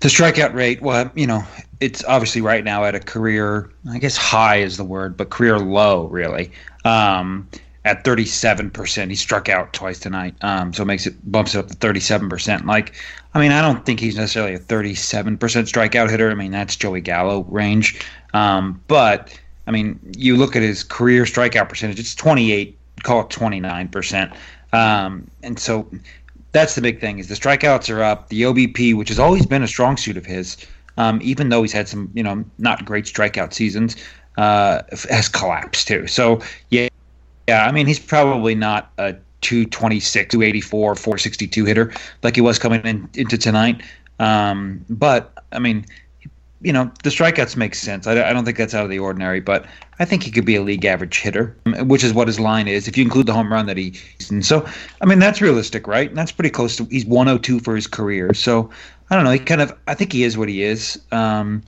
[0.00, 0.80] the strikeout rate.
[0.80, 1.44] Well, you know,
[1.80, 3.70] it's obviously right now at a career.
[3.90, 6.50] I guess high is the word, but career low really.
[6.86, 7.46] Um,
[7.84, 10.34] at 37%, he struck out twice tonight.
[10.42, 12.64] Um, so it makes it bumps it up to 37%.
[12.64, 12.94] Like,
[13.34, 16.30] I mean, I don't think he's necessarily a 37% strikeout hitter.
[16.30, 18.00] I mean, that's Joey Gallo range.
[18.34, 23.30] Um, but I mean, you look at his career strikeout percentage; it's 28, call it
[23.30, 24.32] 29 percent.
[24.72, 25.88] Um, and so
[26.52, 28.28] that's the big thing: is the strikeouts are up.
[28.28, 30.56] The OBP, which has always been a strong suit of his,
[30.96, 33.96] um, even though he's had some, you know, not great strikeout seasons,
[34.36, 36.06] uh, has collapsed too.
[36.06, 36.40] So
[36.70, 36.88] yeah,
[37.52, 37.66] yeah.
[37.66, 43.10] I mean, he's probably not a 226, 284, 462 hitter like he was coming in,
[43.12, 43.82] into tonight.
[44.18, 45.84] Um, but I mean,
[46.62, 48.06] you know, the strikeouts make sense.
[48.06, 49.66] I, I don't think that's out of the ordinary, but
[49.98, 52.88] I think he could be a league average hitter, which is what his line is.
[52.88, 54.66] If you include the home run that he, and so
[55.02, 56.08] I mean that's realistic, right?
[56.08, 58.32] And that's pretty close to he's 102 for his career.
[58.32, 58.70] So
[59.10, 59.32] I don't know.
[59.32, 60.98] He kind of I think he is what he is.
[61.10, 61.62] Um,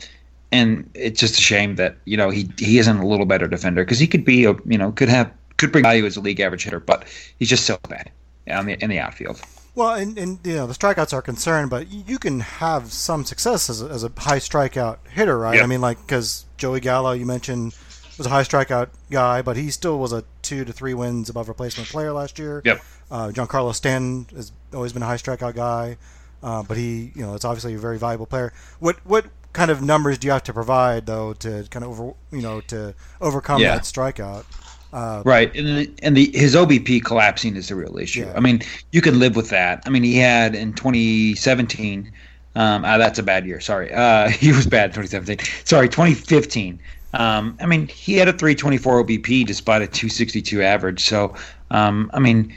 [0.51, 3.85] and it's just a shame that you know he he isn't a little better defender
[3.85, 6.41] because he could be a you know could have could bring value as a league
[6.41, 7.05] average hitter, but
[7.39, 8.11] he's just so bad
[8.51, 9.41] on the in the outfield.
[9.77, 13.25] Well, and, and you know the strikeouts are a concern, but you can have some
[13.25, 15.57] success as a, as a high strikeout hitter, right?
[15.57, 15.65] Yep.
[15.65, 17.75] I mean, like because Joey Gallo, you mentioned,
[18.17, 21.49] was a high strikeout guy, but he still was a two to three wins above
[21.49, 22.63] replacement player last year.
[22.65, 22.83] Yep.
[23.11, 25.97] Uh, Giancarlo Stanton has always been a high strikeout guy,
[26.43, 28.53] uh, but he, you know, it's obviously a very valuable player.
[28.79, 32.15] What what kind of numbers do you have to provide though to kind of over,
[32.31, 33.75] you know, to overcome Yeah.
[33.75, 34.45] that strikeout?
[34.95, 38.27] Uh, Right, and the, and the his OBP collapsing is the real issue.
[38.27, 38.33] Yeah.
[38.37, 39.83] I mean, you can live with that.
[39.87, 42.13] I mean, he had in 2017.
[42.55, 43.59] Um, ah, that's a bad year.
[43.59, 45.65] Sorry, uh, he was bad in 2017.
[45.65, 46.79] Sorry, 2015.
[47.15, 51.05] Um, I mean, he had a 324 OBP despite a 262 average.
[51.05, 51.35] So,
[51.73, 52.55] um, I mean,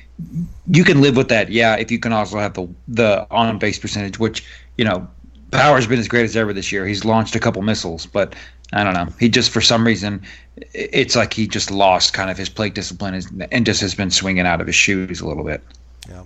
[0.67, 1.49] you can live with that.
[1.49, 4.45] Yeah, if you can also have the the on base percentage, which
[4.77, 5.07] you know,
[5.49, 6.85] Power's been as great as ever this year.
[6.85, 8.35] He's launched a couple missiles, but
[8.73, 9.07] I don't know.
[9.19, 10.21] He just for some reason,
[10.73, 14.45] it's like he just lost kind of his plate discipline and just has been swinging
[14.45, 15.61] out of his shoes a little bit.
[16.09, 16.23] Yeah.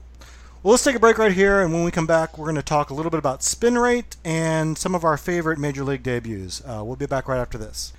[0.64, 2.62] Well, let's take a break right here, and when we come back, we're going to
[2.62, 6.62] talk a little bit about spin rate and some of our favorite major league debuts.
[6.64, 7.94] Uh, we'll be back right after this.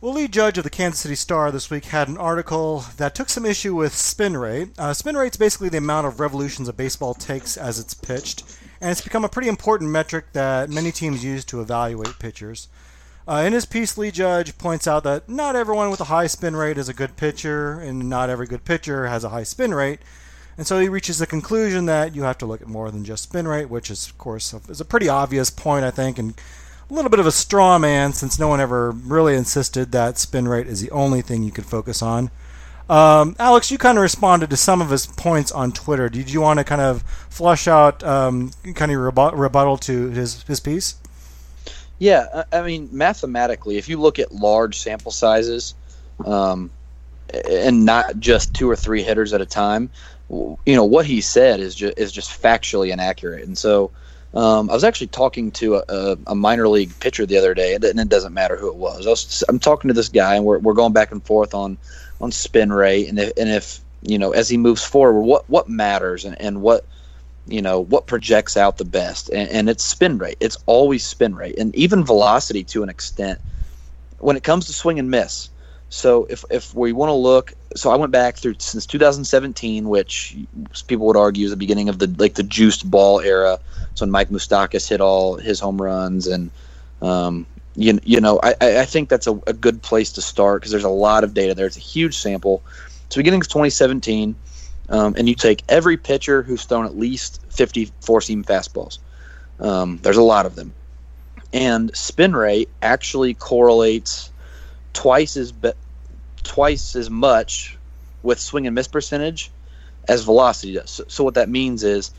[0.00, 3.28] Well, Lee Judge of the Kansas City Star this week had an article that took
[3.28, 4.70] some issue with spin rate.
[4.76, 8.42] Uh, spin rate's basically the amount of revolutions a baseball takes as it's pitched,
[8.82, 12.66] and it's become a pretty important metric that many teams use to evaluate pitchers.
[13.28, 16.56] Uh, in his piece, Lee Judge points out that not everyone with a high spin
[16.56, 20.00] rate is a good pitcher, and not every good pitcher has a high spin rate.
[20.58, 23.22] And so he reaches the conclusion that you have to look at more than just
[23.22, 26.34] spin rate, which is, of course, is a pretty obvious point, I think, and
[26.90, 30.48] a little bit of a straw man since no one ever really insisted that spin
[30.48, 32.32] rate is the only thing you could focus on.
[32.92, 36.10] Um, Alex, you kind of responded to some of his points on Twitter.
[36.10, 37.00] Did you want to kind of
[37.30, 40.96] flush out um, kind of rebut- rebuttal to his, his piece?
[41.98, 45.74] Yeah, I mean, mathematically, if you look at large sample sizes,
[46.26, 46.70] um,
[47.50, 49.88] and not just two or three hitters at a time,
[50.28, 53.44] you know what he said is just is just factually inaccurate.
[53.44, 53.90] And so,
[54.34, 57.84] um, I was actually talking to a, a, minor league pitcher the other day, and
[57.84, 59.06] it doesn't matter who it was.
[59.06, 61.78] I was I'm talking to this guy, and we're, we're going back and forth on
[62.22, 65.68] on spin rate, and if, and if you know as he moves forward, what what
[65.68, 66.86] matters, and, and what
[67.46, 70.36] you know what projects out the best, and, and it's spin rate.
[70.40, 73.40] It's always spin rate, and even velocity to an extent.
[74.18, 75.50] When it comes to swing and miss,
[75.88, 80.36] so if if we want to look, so I went back through since 2017, which
[80.86, 83.58] people would argue is the beginning of the like the juiced ball era.
[83.94, 86.50] So when Mike Moustakas hit all his home runs, and
[87.02, 90.70] um, you you know I I think that's a, a good place to start because
[90.70, 91.66] there's a lot of data there.
[91.66, 92.62] It's a huge sample.
[93.10, 94.34] So beginning of 2017,
[94.88, 98.98] um, and you take every pitcher who's thrown at least 50 four seam fastballs.
[99.60, 100.74] Um, there's a lot of them,
[101.52, 104.30] and spin rate actually correlates
[104.92, 105.72] twice as be-
[106.42, 107.76] twice as much
[108.22, 109.50] with swing and miss percentage
[110.08, 110.90] as velocity does.
[110.90, 112.10] So, so, what that means is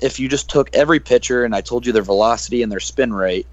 [0.00, 3.12] if you just took every pitcher and I told you their velocity and their spin
[3.12, 3.46] rate,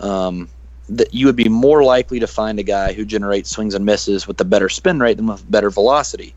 [0.00, 0.48] um,
[0.96, 4.26] that you would be more likely to find a guy who generates swings and misses
[4.26, 6.34] with a better spin rate than with better velocity.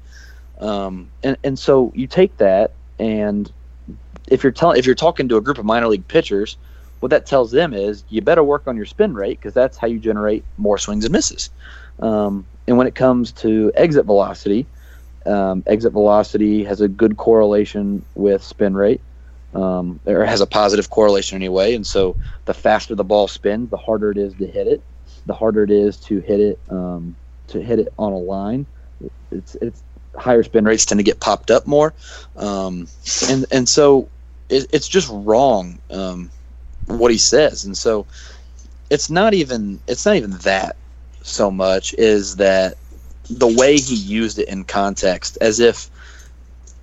[0.60, 3.52] Um, and and so you take that and
[4.28, 6.58] if you're telling if you're talking to a group of minor league pitchers,
[7.00, 9.88] what that tells them is you better work on your spin rate because that's how
[9.88, 11.50] you generate more swings and misses.
[12.00, 14.66] Um, and when it comes to exit velocity,
[15.26, 19.02] um, exit velocity has a good correlation with spin rate,
[19.56, 21.76] um, or has a positive correlation anyway.
[21.76, 24.84] And so the faster the ball spins, the harder it is to hit it.
[25.26, 27.16] The harder it is to hit it um,
[27.48, 28.68] to hit it on a line.
[29.32, 29.82] It's it's
[30.16, 31.94] higher spin rates tend to get popped up more,
[32.36, 32.88] um,
[33.30, 34.10] and and so
[34.50, 36.32] it, it's just wrong um,
[36.88, 37.66] what he says.
[37.66, 38.06] And so
[38.90, 40.76] it's not even it's not even that
[41.24, 42.78] so much is that
[43.30, 45.90] the way he used it in context, as if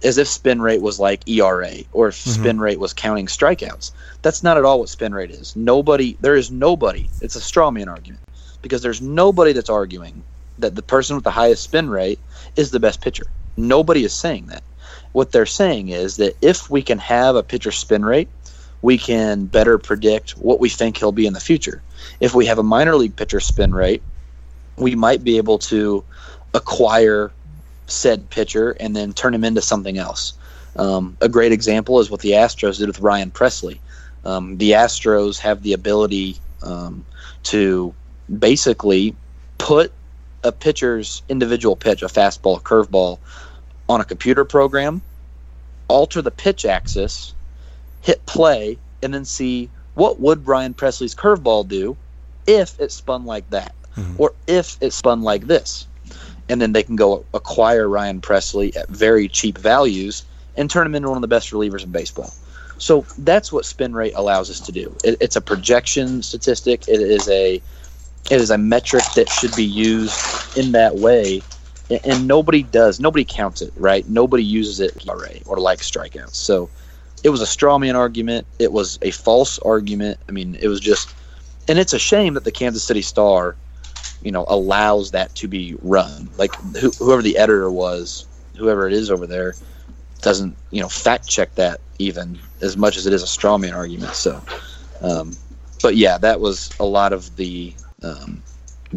[0.04, 2.42] as if spin rate was like ERA or if mm-hmm.
[2.42, 3.92] spin rate was counting strikeouts.
[4.22, 5.54] That's not at all what spin rate is.
[5.56, 7.08] Nobody, there is nobody.
[7.20, 8.22] It's a straw man argument
[8.62, 10.22] because there's nobody that's arguing
[10.58, 12.18] that the person with the highest spin rate
[12.56, 13.26] is the best pitcher.
[13.56, 14.62] Nobody is saying that.
[15.12, 18.28] What they're saying is that if we can have a pitcher spin rate,
[18.80, 21.82] we can better predict what we think he'll be in the future.
[22.20, 24.02] If we have a minor league pitcher spin rate,
[24.76, 26.02] we might be able to
[26.54, 27.30] acquire
[27.92, 30.34] said pitcher and then turn him into something else.
[30.76, 33.78] Um, a great example is what the Astros did with Ryan Pressly.
[34.24, 37.04] Um, the Astros have the ability um,
[37.44, 37.94] to
[38.38, 39.14] basically
[39.58, 39.92] put
[40.44, 43.18] a pitcher's individual pitch, a fastball, a curveball,
[43.88, 45.02] on a computer program,
[45.88, 47.34] alter the pitch axis,
[48.00, 51.96] hit play, and then see what would Ryan Pressly's curveball do
[52.46, 54.14] if it spun like that mm-hmm.
[54.18, 55.86] or if it spun like this.
[56.52, 60.22] And then they can go acquire Ryan Pressly at very cheap values
[60.54, 62.30] and turn him into one of the best relievers in baseball.
[62.76, 64.94] So that's what spin rate allows us to do.
[65.02, 66.86] It, it's a projection statistic.
[66.88, 71.40] It is a it is a metric that should be used in that way,
[72.04, 73.00] and nobody does.
[73.00, 74.06] Nobody counts it, right?
[74.10, 75.08] Nobody uses it
[75.46, 76.34] or like strikeouts.
[76.34, 76.68] So
[77.24, 78.46] it was a straw man argument.
[78.58, 80.18] It was a false argument.
[80.28, 81.14] I mean, it was just,
[81.66, 83.56] and it's a shame that the Kansas City Star
[84.24, 86.28] you know allows that to be run.
[86.38, 89.54] Like wh- whoever the editor was, whoever it is over there,
[90.20, 93.74] doesn't you know fact check that even as much as it is a straw man
[93.74, 94.14] argument.
[94.14, 94.40] So,
[95.00, 95.32] um,
[95.82, 98.42] but yeah, that was a lot of the um,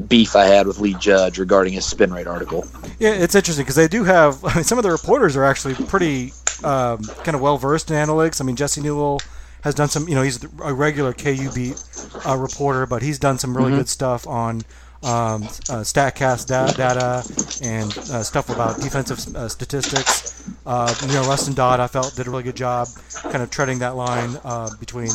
[0.08, 2.66] beef I had with Lee Judge regarding his spin rate article.
[3.00, 4.44] Yeah, it's interesting because they do have.
[4.46, 6.34] I mean, some of the reporters are actually pretty
[6.64, 8.42] um, kind of well versed in analytics.
[8.42, 9.20] I mean, Jesse Newell
[9.62, 10.08] has done some.
[10.08, 11.82] You know, he's a regular KU beat
[12.26, 13.80] uh, reporter, but he's done some really mm-hmm.
[13.80, 14.62] good stuff on
[15.06, 17.24] um, uh, Statcast da- data
[17.64, 20.50] and uh, stuff about defensive uh, statistics.
[20.66, 22.88] Uh, you know, Rustin Dodd, I felt, did a really good job
[23.22, 25.10] kind of treading that line uh, between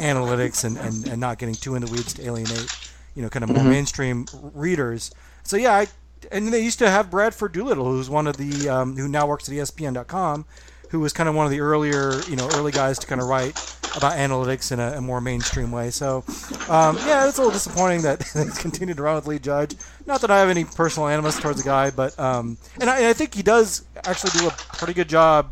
[0.00, 2.74] analytics and, and, and not getting too in the weeds to alienate,
[3.14, 3.70] you know, kind of more mm-hmm.
[3.70, 5.10] mainstream readers.
[5.42, 5.86] So, yeah, I,
[6.32, 9.46] and they used to have Bradford Doolittle, who's one of the, um, who now works
[9.48, 10.46] at ESPN.com,
[10.88, 13.28] who was kind of one of the earlier, you know, early guys to kind of
[13.28, 13.58] write
[13.96, 15.90] about analytics in a, a more mainstream way.
[15.90, 16.24] So,
[16.68, 19.74] um, yeah, it's a little disappointing that he's continued to run with Lee Judge.
[20.06, 23.06] Not that I have any personal animus towards the guy, but um, and, I, and
[23.06, 25.50] I think he does actually do a pretty good job,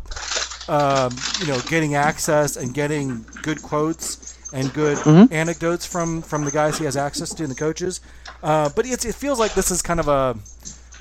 [0.68, 5.32] um, you know, getting access and getting good quotes and good mm-hmm.
[5.32, 8.00] anecdotes from from the guys he has access to and the coaches.
[8.42, 10.36] Uh, but it feels like this is kind of a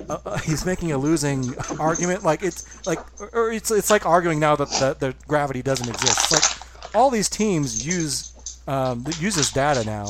[0.08, 2.24] uh, he's making a losing argument.
[2.24, 3.00] Like it's like,
[3.32, 6.32] or it's it's like arguing now that the, the gravity doesn't exist.
[6.32, 8.32] It's like all these teams use
[8.66, 10.06] um, use this data now.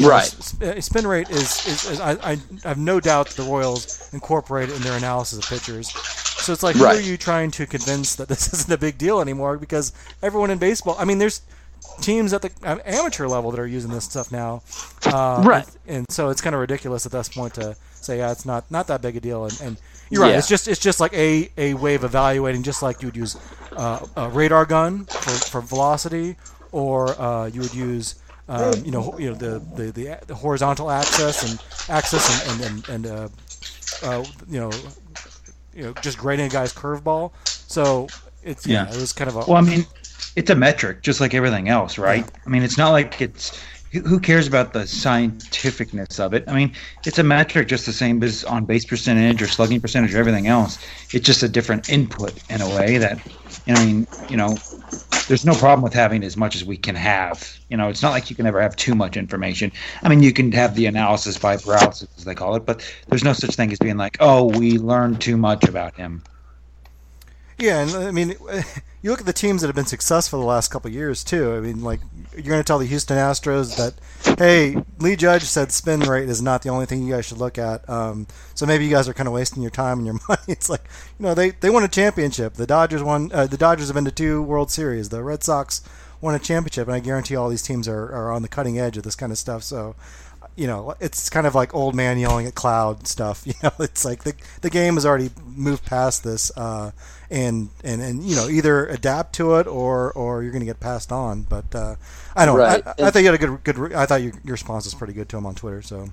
[0.00, 0.60] right.
[0.60, 4.68] Know, uh, spin rate is, is, is I, I, have no doubt the Royals incorporate
[4.68, 5.90] it in their analysis of pitchers.
[5.90, 9.20] So it's like, who are you trying to convince that this isn't a big deal
[9.20, 9.56] anymore?
[9.56, 9.92] Because
[10.22, 11.40] everyone in baseball, I mean, there's
[12.00, 12.50] teams at the
[12.84, 14.62] amateur level that are using this stuff now.
[15.06, 15.66] Uh, right.
[15.86, 18.70] And, and, so it's kind of ridiculous at this point to say, yeah, it's not
[18.70, 19.44] not that big a deal.
[19.44, 19.76] And, and
[20.10, 20.30] you're right.
[20.30, 20.38] Yeah.
[20.38, 23.36] It's just it's just like a, a way of evaluating, just like you would use
[23.76, 26.36] uh, a radar gun for, for velocity,
[26.72, 28.16] or uh, you would use.
[28.48, 32.88] Um, you know, you know the, the, the, the, horizontal axis and axis and and,
[32.88, 33.28] and, and uh,
[34.02, 34.72] uh, you know,
[35.72, 37.30] you know, just grading a guy's curveball.
[37.44, 38.08] So
[38.42, 39.44] it's yeah, yeah, it was kind of a.
[39.46, 39.86] Well, I mean,
[40.34, 42.24] it's a metric, just like everything else, right?
[42.24, 42.40] Yeah.
[42.44, 43.62] I mean, it's not like it's
[43.92, 46.44] who cares about the scientificness of it?
[46.46, 46.74] I mean,
[47.04, 50.46] it's a metric just the same as on base percentage or slugging percentage or everything
[50.46, 50.78] else.
[51.12, 53.24] It's just a different input in a way that,
[53.68, 54.62] I mean, you know,
[55.28, 57.58] there's no problem with having as much as we can have.
[57.68, 59.72] You know, it's not like you can ever have too much information.
[60.02, 63.24] I mean, you can have the analysis by paralysis, as they call it, but there's
[63.24, 66.24] no such thing as being like, oh, we learned too much about him.
[67.60, 68.30] Yeah, and I mean,
[69.02, 71.52] you look at the teams that have been successful the last couple years too.
[71.52, 72.00] I mean, like
[72.32, 76.40] you're going to tell the Houston Astros that, hey, Lee Judge said spin rate is
[76.40, 77.88] not the only thing you guys should look at.
[77.88, 80.40] Um, so maybe you guys are kind of wasting your time and your money.
[80.48, 80.84] It's like,
[81.18, 82.54] you know, they, they won a championship.
[82.54, 83.30] The Dodgers won.
[83.32, 85.10] Uh, the Dodgers have been to two World Series.
[85.10, 85.82] The Red Sox
[86.22, 88.96] won a championship, and I guarantee all these teams are, are on the cutting edge
[88.96, 89.62] of this kind of stuff.
[89.62, 89.96] So
[90.56, 93.46] you know, it's kind of like old man yelling at cloud stuff.
[93.50, 96.92] You know, it's like the the game has already moved past this, uh,
[97.30, 100.80] and and and you know, either adapt to it or or you're going to get
[100.80, 101.42] passed on.
[101.42, 101.96] But uh,
[102.34, 102.58] I don't.
[102.58, 102.86] Right.
[102.86, 103.92] I, I, thought you had a good good.
[103.92, 105.82] I thought your your response was pretty good to him on Twitter.
[105.82, 106.08] So,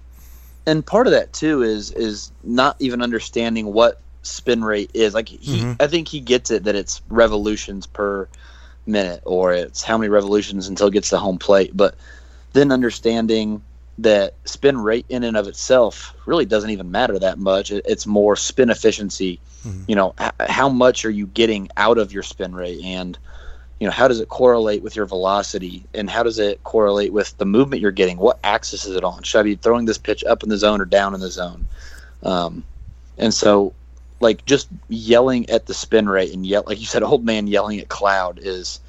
[0.66, 5.14] and part of that too is is not even understanding what spin rate is.
[5.14, 5.74] Like he, mm-hmm.
[5.80, 8.28] I think he gets it that it's revolutions per
[8.86, 11.96] minute or it's how many revolutions until it gets to home plate, but
[12.54, 13.62] then understanding
[14.00, 17.72] that spin rate in and of itself really doesn't even matter that much.
[17.72, 19.40] It's more spin efficiency.
[19.66, 19.84] Mm-hmm.
[19.88, 23.18] You know, h- how much are you getting out of your spin rate, and
[23.80, 27.38] you know, how does it correlate with your velocity, and how does it correlate with
[27.38, 28.18] the movement you're getting?
[28.18, 29.24] What axis is it on?
[29.24, 31.66] Should I be throwing this pitch up in the zone or down in the zone?
[32.24, 32.64] Um,
[33.18, 33.74] and so,
[34.20, 37.80] like, just yelling at the spin rate and yell, like you said, old man yelling
[37.80, 38.80] at cloud is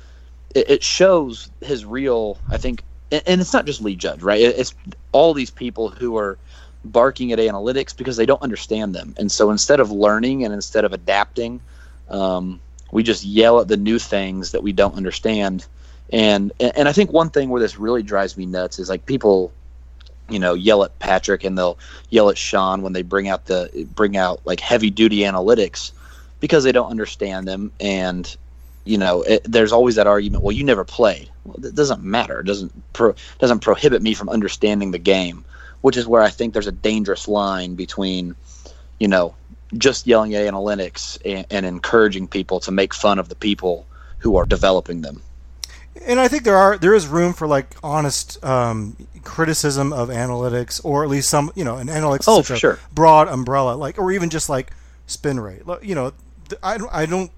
[0.54, 4.40] it, it shows his real, I think, and it's not just Lee Judge, right?
[4.40, 4.74] It's
[5.12, 6.38] all these people who are
[6.84, 9.14] barking at analytics because they don't understand them.
[9.18, 11.60] And so instead of learning and instead of adapting,
[12.08, 12.60] um,
[12.92, 15.66] we just yell at the new things that we don't understand.
[16.10, 19.52] And and I think one thing where this really drives me nuts is like people,
[20.30, 21.78] you know, yell at Patrick and they'll
[22.08, 25.92] yell at Sean when they bring out the bring out like heavy duty analytics
[26.40, 28.36] because they don't understand them and
[28.88, 30.42] you know, it, there's always that argument.
[30.42, 31.30] Well, you never played.
[31.44, 32.40] Well, it doesn't matter.
[32.40, 35.44] It doesn't pro, doesn't prohibit me from understanding the game,
[35.82, 38.34] which is where I think there's a dangerous line between,
[38.98, 39.34] you know,
[39.76, 43.86] just yelling at analytics and, and encouraging people to make fun of the people
[44.20, 45.20] who are developing them.
[46.06, 50.80] And I think there are there is room for like honest um, criticism of analytics,
[50.82, 52.78] or at least some you know, an analytics oh, sure.
[52.94, 54.70] broad umbrella, like or even just like
[55.06, 55.62] spin rate.
[55.82, 56.12] You know,
[56.62, 57.30] I I don't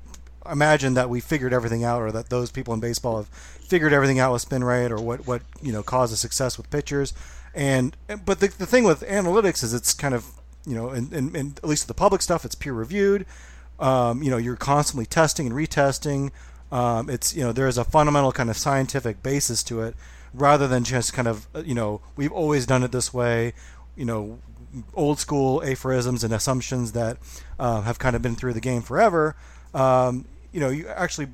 [0.50, 4.18] imagine that we figured everything out, or that those people in baseball have figured everything
[4.18, 7.12] out with spin rate, or what what you know causes success with pitchers.
[7.54, 10.26] And but the, the thing with analytics is it's kind of
[10.66, 13.24] you know, and, and, at least the public stuff, it's peer reviewed.
[13.78, 16.32] Um, you know, you're constantly testing and retesting.
[16.70, 19.94] Um, it's you know there is a fundamental kind of scientific basis to it,
[20.34, 23.54] rather than just kind of you know we've always done it this way.
[23.96, 24.38] You know,
[24.94, 27.18] old school aphorisms and assumptions that
[27.58, 29.34] uh, have kind of been through the game forever
[29.74, 31.28] um, you know, you actually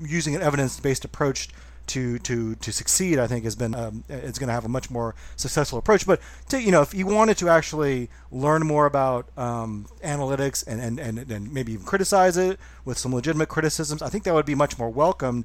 [0.00, 1.48] using an evidence-based approach
[1.86, 4.90] to to to succeed, I think has been um, it's going to have a much
[4.90, 6.06] more successful approach.
[6.06, 6.20] But
[6.50, 11.00] to, you know, if you wanted to actually learn more about um, analytics and, and,
[11.00, 14.54] and and maybe even criticize it with some legitimate criticisms, I think that would be
[14.54, 15.44] much more welcome.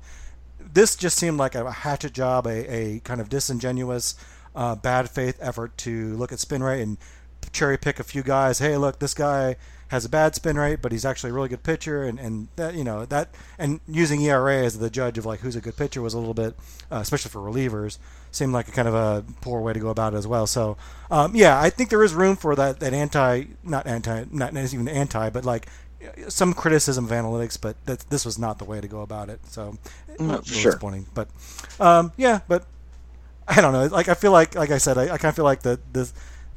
[0.59, 4.15] This just seemed like a hatchet job, a, a kind of disingenuous,
[4.55, 6.97] uh, bad faith effort to look at spin rate and
[7.51, 8.59] cherry pick a few guys.
[8.59, 9.55] Hey, look, this guy
[9.89, 12.73] has a bad spin rate, but he's actually a really good pitcher, and, and that
[12.73, 16.01] you know that and using ERA as the judge of like who's a good pitcher
[16.01, 16.55] was a little bit,
[16.91, 17.97] uh, especially for relievers,
[18.31, 20.47] seemed like a kind of a poor way to go about it as well.
[20.47, 20.77] So
[21.11, 24.87] um, yeah, I think there is room for that that anti not anti not even
[24.87, 25.67] anti, but like
[26.27, 29.39] some criticism of analytics, but that, this was not the way to go about it.
[29.47, 29.77] So,
[30.19, 30.71] a sure.
[30.71, 31.05] disappointing.
[31.13, 31.29] But
[31.79, 32.65] um, yeah, but
[33.47, 33.85] I don't know.
[33.85, 36.11] Like I feel like, like I said, I, I kind of feel like the the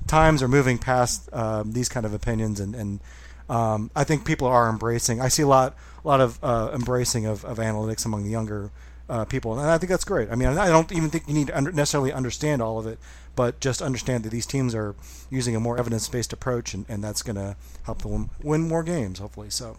[0.09, 3.01] times are moving past um, these kind of opinions, and and
[3.49, 5.21] um, I think people are embracing.
[5.21, 8.71] I see a lot a lot of uh, embracing of, of analytics among the younger
[9.09, 10.31] uh, people, and I think that's great.
[10.31, 12.99] I mean, I don't even think you need to under, necessarily understand all of it,
[13.37, 14.95] but just understand that these teams are
[15.31, 18.83] using a more evidence based approach, and, and that's going to help them win more
[18.83, 19.51] games, hopefully.
[19.51, 19.77] So,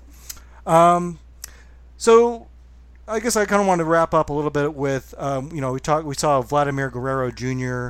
[0.65, 1.19] um,
[1.97, 2.47] so
[3.07, 5.61] I guess I kind of want to wrap up a little bit with, um, you
[5.61, 7.89] know, we talked, we saw Vladimir Guerrero Jr.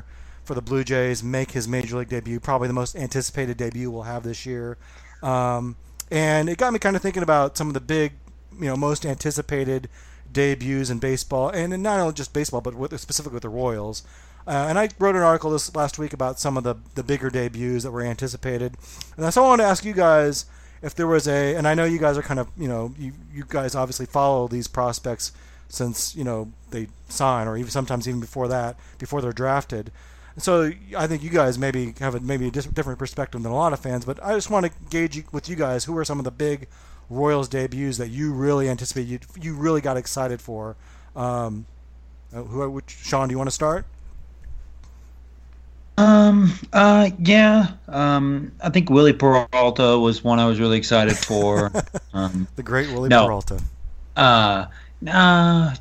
[0.49, 4.01] for the Blue Jays make his major league debut, probably the most anticipated debut we'll
[4.01, 4.79] have this year,
[5.21, 5.75] um,
[6.09, 8.13] and it got me kind of thinking about some of the big,
[8.59, 9.87] you know, most anticipated
[10.33, 14.01] debuts in baseball, and not only just baseball, but with, specifically with the Royals.
[14.47, 17.29] Uh, and I wrote an article this last week about some of the, the bigger
[17.29, 18.73] debuts that were anticipated.
[19.17, 20.47] And so I wanted to ask you guys
[20.81, 23.11] if there was a, and I know you guys are kind of, you know, you,
[23.31, 25.31] you guys obviously follow these prospects
[25.67, 29.91] since, you know, they sign or even sometimes even before that, before they're drafted.
[30.39, 33.73] So I think you guys maybe have a, maybe a different perspective than a lot
[33.73, 36.25] of fans, but I just want to gauge with you guys who are some of
[36.25, 36.67] the big
[37.09, 40.75] Royals debuts that you really anticipate, you, you really got excited for.
[41.15, 41.65] Um,
[42.33, 43.85] uh, who, which, Sean, do you want to start?
[45.97, 46.53] Um.
[46.71, 47.09] Uh.
[47.19, 47.71] Yeah.
[47.87, 48.53] Um.
[48.63, 51.71] I think Willie Peralta was one I was really excited for.
[52.13, 52.47] um.
[52.55, 53.25] The great Willie No.
[53.25, 53.59] Peralta.
[54.15, 54.67] Uh.
[55.01, 55.73] Nah.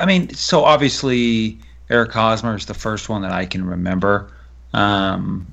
[0.00, 1.60] I mean, so obviously
[1.92, 4.32] Eric Hosmer is the first one that I can remember.
[4.72, 5.46] Um.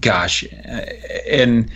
[0.00, 0.44] Gosh,
[1.30, 1.70] and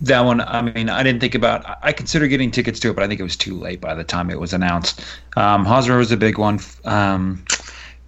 [0.00, 0.40] that one.
[0.40, 1.64] I mean, I didn't think about.
[1.82, 4.04] I- considered getting tickets to it, but I think it was too late by the
[4.04, 5.04] time it was announced.
[5.36, 5.64] Um.
[5.64, 6.58] Hosmer was a big one.
[6.84, 7.44] Um.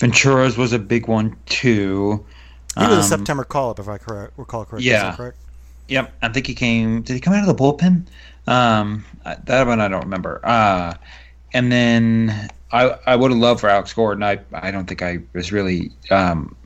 [0.01, 2.25] Ventura's was a big one too.
[2.79, 4.89] He was a Um, September call up, if I correct, recall correctly.
[4.89, 5.15] Yeah.
[5.15, 5.37] correct?
[5.89, 7.03] Yep, I think he came.
[7.03, 8.07] Did he come out of the bullpen?
[8.47, 10.41] Um, that one I don't remember.
[10.45, 10.95] Uh,
[11.53, 14.23] and then I I would have loved for Alex Gordon.
[14.23, 15.93] I I don't think I was really.
[16.11, 16.57] Um,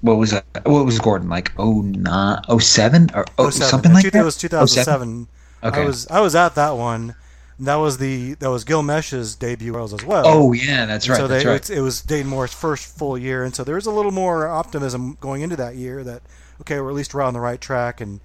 [0.00, 0.44] what was that?
[0.64, 1.52] What was Gordon like?
[1.58, 3.68] Oh nine, oh seven, or oh 07.
[3.68, 4.22] something like Two- that.
[4.22, 5.28] It was 2007.
[5.62, 5.80] Okay.
[5.80, 7.14] I was I was at that one.
[7.58, 10.24] That was the that was Gil Meche's debut as well.
[10.26, 11.16] Oh yeah, that's right.
[11.16, 11.56] so that's they, right.
[11.56, 14.46] it's, it was Dayton Moore's first full year, and so there was a little more
[14.46, 16.22] optimism going into that year that
[16.60, 18.00] okay, we're at least we're on the right track.
[18.00, 18.20] And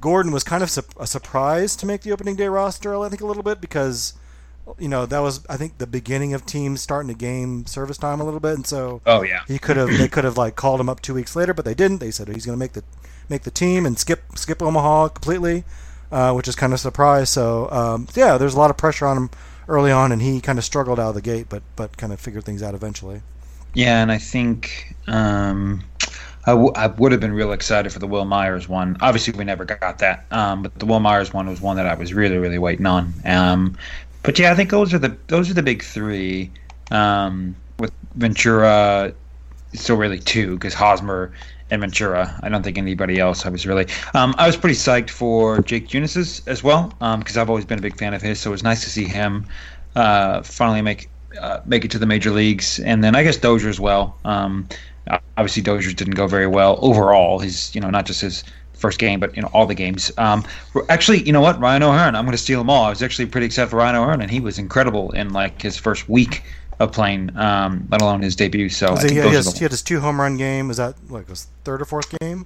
[0.00, 3.22] Gordon was kind of su- a surprise to make the opening day roster, I think,
[3.22, 4.14] a little bit because
[4.78, 8.20] you know that was I think the beginning of teams starting to game service time
[8.20, 9.44] a little bit, and so Oh yeah.
[9.46, 11.74] he could have they could have like called him up two weeks later, but they
[11.74, 11.98] didn't.
[11.98, 12.84] They said he's going to make the
[13.28, 15.64] make the team and skip skip Omaha completely,
[16.10, 17.30] uh, which is kind of a surprise.
[17.30, 19.30] So um, yeah, there's a lot of pressure on him
[19.68, 22.20] early on, and he kind of struggled out of the gate, but but kind of
[22.20, 23.22] figured things out eventually.
[23.74, 25.82] Yeah, and I think um,
[26.46, 28.98] I, w- I would have been real excited for the Wil Myers one.
[29.00, 31.94] Obviously, we never got that, um, but the Wil Myers one was one that I
[31.94, 33.14] was really, really waiting on.
[33.24, 33.78] Um,
[34.22, 36.50] but yeah, I think those are the those are the big three.
[36.90, 39.14] Um, with Ventura,
[39.72, 41.32] still really two because Hosmer
[41.70, 42.38] and Ventura.
[42.42, 43.46] I don't think anybody else.
[43.46, 43.86] I was really.
[44.14, 47.82] Um, I was pretty psyched for Jake Junis's as well because I've always been a
[47.82, 48.38] big fan of his.
[48.40, 49.46] So it was nice to see him
[49.96, 51.08] uh, finally make
[51.40, 54.18] uh, make it to the major leagues, and then I guess Dozier as well.
[54.24, 54.68] Um,
[55.36, 57.38] obviously, Dozier didn't go very well overall.
[57.38, 58.44] He's you know, not just his
[58.82, 60.12] first game, but you know, all the games.
[60.18, 60.44] Um,
[60.90, 62.84] actually, you know what, Ryan O'Hearn, I'm going to steal them all.
[62.84, 65.78] I was actually pretty excited for Ryan O'Hearn, and he was incredible in like his
[65.78, 66.42] first week
[66.80, 68.68] of playing, um, let alone his debut.
[68.68, 70.68] So he, are the- he had his two home run game.
[70.68, 72.44] Was that like his third or fourth game?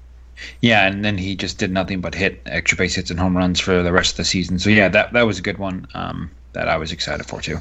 [0.61, 3.59] yeah, and then he just did nothing but hit extra base hits and home runs
[3.59, 4.59] for the rest of the season.
[4.59, 7.59] So yeah, that that was a good one um, that I was excited for too.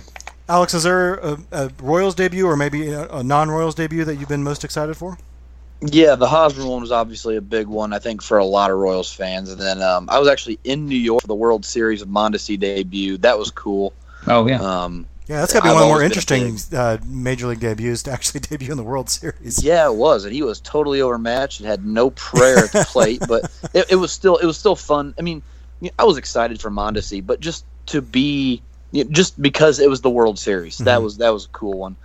[0.48, 4.30] Alex, is there a, a Royals debut or maybe a, a non-Royals debut that you've
[4.30, 5.18] been most excited for?
[5.82, 8.78] Yeah, the Hosmer one was obviously a big one, I think, for a lot of
[8.78, 9.52] Royals fans.
[9.52, 12.60] And then um, I was actually in New York for the World Series of Mondesi
[12.60, 13.18] debut.
[13.18, 13.94] That was cool.
[14.28, 16.42] Oh yeah, Um, Yeah, that's got to be I've one of the more always been
[16.42, 19.64] a interesting uh, major league debuts to actually debut in the World Series.
[19.64, 23.22] yeah, it was, and he was totally overmatched and had no prayer at the plate.
[23.28, 25.14] But it, it was still it was still fun.
[25.20, 25.44] I mean,
[26.00, 28.62] I was excited for Mondesi, but just to be
[29.10, 31.04] just because it was the World Series, that Mhm.
[31.04, 31.96] was that was a cool one.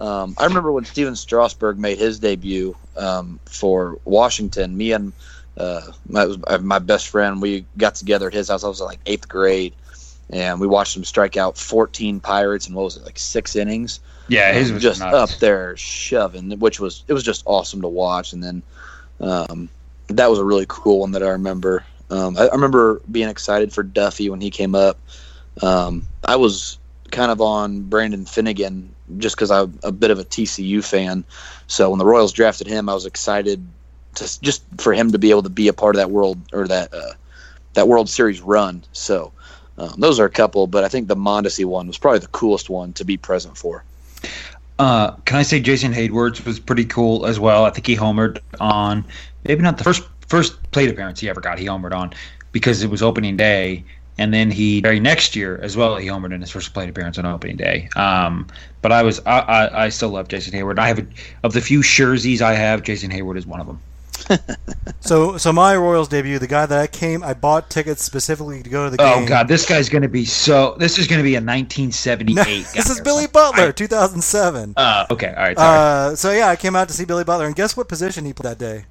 [0.00, 4.76] Um, I remember when Stephen Strasburg made his debut um, for Washington.
[4.76, 5.12] Me and
[5.56, 8.64] uh, my, was my best friend, we got together at his house.
[8.64, 9.74] I was in like eighth grade,
[10.30, 14.00] and we watched him strike out 14 Pirates in what was it like six innings
[14.30, 15.32] yeah, his was just nuts.
[15.32, 18.32] up there shoving, which was it was just awesome to watch.
[18.32, 18.62] And then
[19.18, 19.68] um,
[20.06, 21.84] that was a really cool one that I remember.
[22.10, 24.98] Um, I, I remember being excited for Duffy when he came up.
[25.62, 26.78] Um, I was
[27.10, 31.24] kind of on Brandon Finnegan just because I'm a bit of a TCU fan.
[31.66, 33.66] So when the Royals drafted him, I was excited
[34.16, 36.66] to just for him to be able to be a part of that world or
[36.68, 37.12] that uh,
[37.74, 38.82] that World Series run.
[38.92, 39.32] So
[39.80, 42.68] Um, those are a couple, but I think the Mondesi one was probably the coolest
[42.68, 43.82] one to be present for.
[44.78, 47.64] Uh, can I say Jason Heyward's was pretty cool as well?
[47.64, 49.04] I think he homered on
[49.44, 51.58] maybe not the first first plate appearance he ever got.
[51.58, 52.12] He homered on
[52.52, 53.84] because it was opening day,
[54.20, 57.16] and then he very next year as well he homered in his first plate appearance
[57.18, 57.88] on opening day.
[57.96, 58.46] Um,
[58.82, 60.78] but I was I, I, I still love Jason Heyward.
[60.78, 61.06] I have a,
[61.42, 63.80] of the few jerseys I have, Jason Heyward is one of them.
[65.00, 68.68] so so my Royals debut, the guy that I came, I bought tickets specifically to
[68.68, 69.24] go to the oh, game.
[69.24, 70.76] Oh God, this guy's going to be so.
[70.78, 72.36] This is going to be a 1978.
[72.36, 72.42] No,
[72.74, 74.74] this is Billy Butler, I, 2007.
[74.76, 75.56] Uh, okay, all right.
[75.56, 78.34] Uh, so yeah, I came out to see Billy Butler, and guess what position he
[78.34, 78.84] played that day?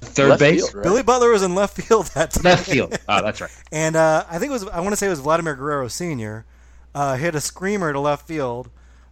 [0.00, 0.60] Third left base.
[0.60, 0.82] Field, right?
[0.82, 2.40] Billy Butler was in left field that day.
[2.42, 2.96] Left field.
[3.08, 3.50] Oh, that's right.
[3.72, 4.68] and uh, I think it was.
[4.68, 6.44] I want to say it was Vladimir Guerrero Sr.
[6.94, 8.70] Uh, hit a screamer to left field.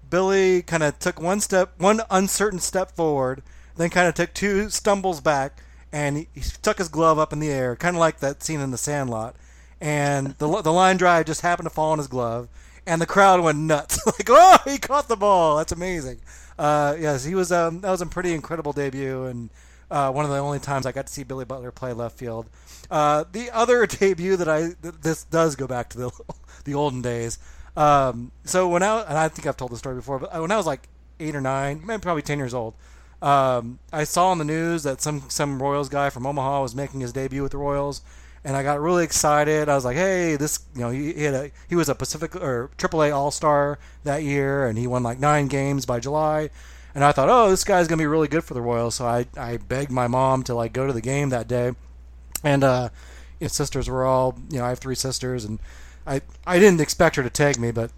[0.09, 3.43] Billy kind of took one step, one uncertain step forward,
[3.77, 5.61] then kind of took two stumbles back,
[5.93, 8.61] and he, he stuck his glove up in the air, kind of like that scene
[8.61, 9.35] in The Sandlot.
[9.81, 12.49] And the the line drive just happened to fall on his glove,
[12.87, 13.99] and the crowd went nuts.
[14.07, 15.57] like, oh, he caught the ball.
[15.57, 16.21] That's amazing.
[16.59, 17.51] Uh, yes, he was.
[17.51, 19.51] Um, that was a pretty incredible debut, and
[19.91, 22.47] uh, one of the only times I got to see Billy Butler play left field.
[22.91, 26.11] Uh, the other debut that I this does go back to the
[26.65, 27.39] the olden days.
[27.77, 30.57] Um, so when I and I think I've told the story before, but when I
[30.57, 30.89] was like
[31.21, 32.75] eight or nine, maybe probably ten years old,
[33.23, 37.01] um, I saw on the news that some some Royals guy from Omaha was making
[37.01, 38.03] his debut with the Royals,
[38.45, 39.69] and I got really excited.
[39.69, 42.35] I was like, "Hey, this you know he, he had a he was a Pacific
[42.35, 46.51] or AAA All Star that year, and he won like nine games by July."
[46.97, 49.27] And I thought, "Oh, this guy's gonna be really good for the Royals." So I
[49.37, 51.73] I begged my mom to like go to the game that day,
[52.43, 52.89] and uh,
[53.39, 55.59] his sisters were all you know I have three sisters and
[56.07, 57.91] I I didn't expect her to take me, but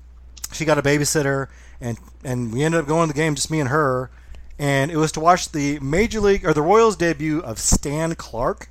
[0.50, 1.46] she got a babysitter,
[1.80, 4.10] and and we ended up going to the game, just me and her,
[4.58, 8.68] and it was to watch the Major League or the Royals debut of Stan Clark.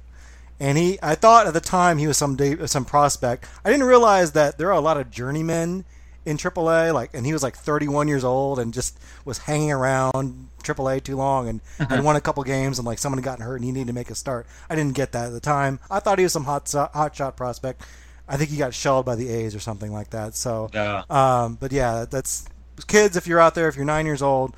[0.59, 3.45] And he, I thought at the time he was some day, some prospect.
[3.63, 5.85] I didn't realize that there are a lot of journeymen
[6.27, 10.49] in AAA, like, and he was like 31 years old and just was hanging around
[10.61, 13.55] AAA too long and had won a couple games and like someone had gotten hurt
[13.55, 14.45] and he needed to make a start.
[14.69, 15.79] I didn't get that at the time.
[15.89, 17.81] I thought he was some hot hot shot prospect.
[18.27, 20.35] I think he got shelled by the A's or something like that.
[20.35, 21.03] So, Yeah.
[21.09, 22.45] um, but yeah, that's
[22.87, 23.15] kids.
[23.15, 24.53] If you're out there, if you're nine years old,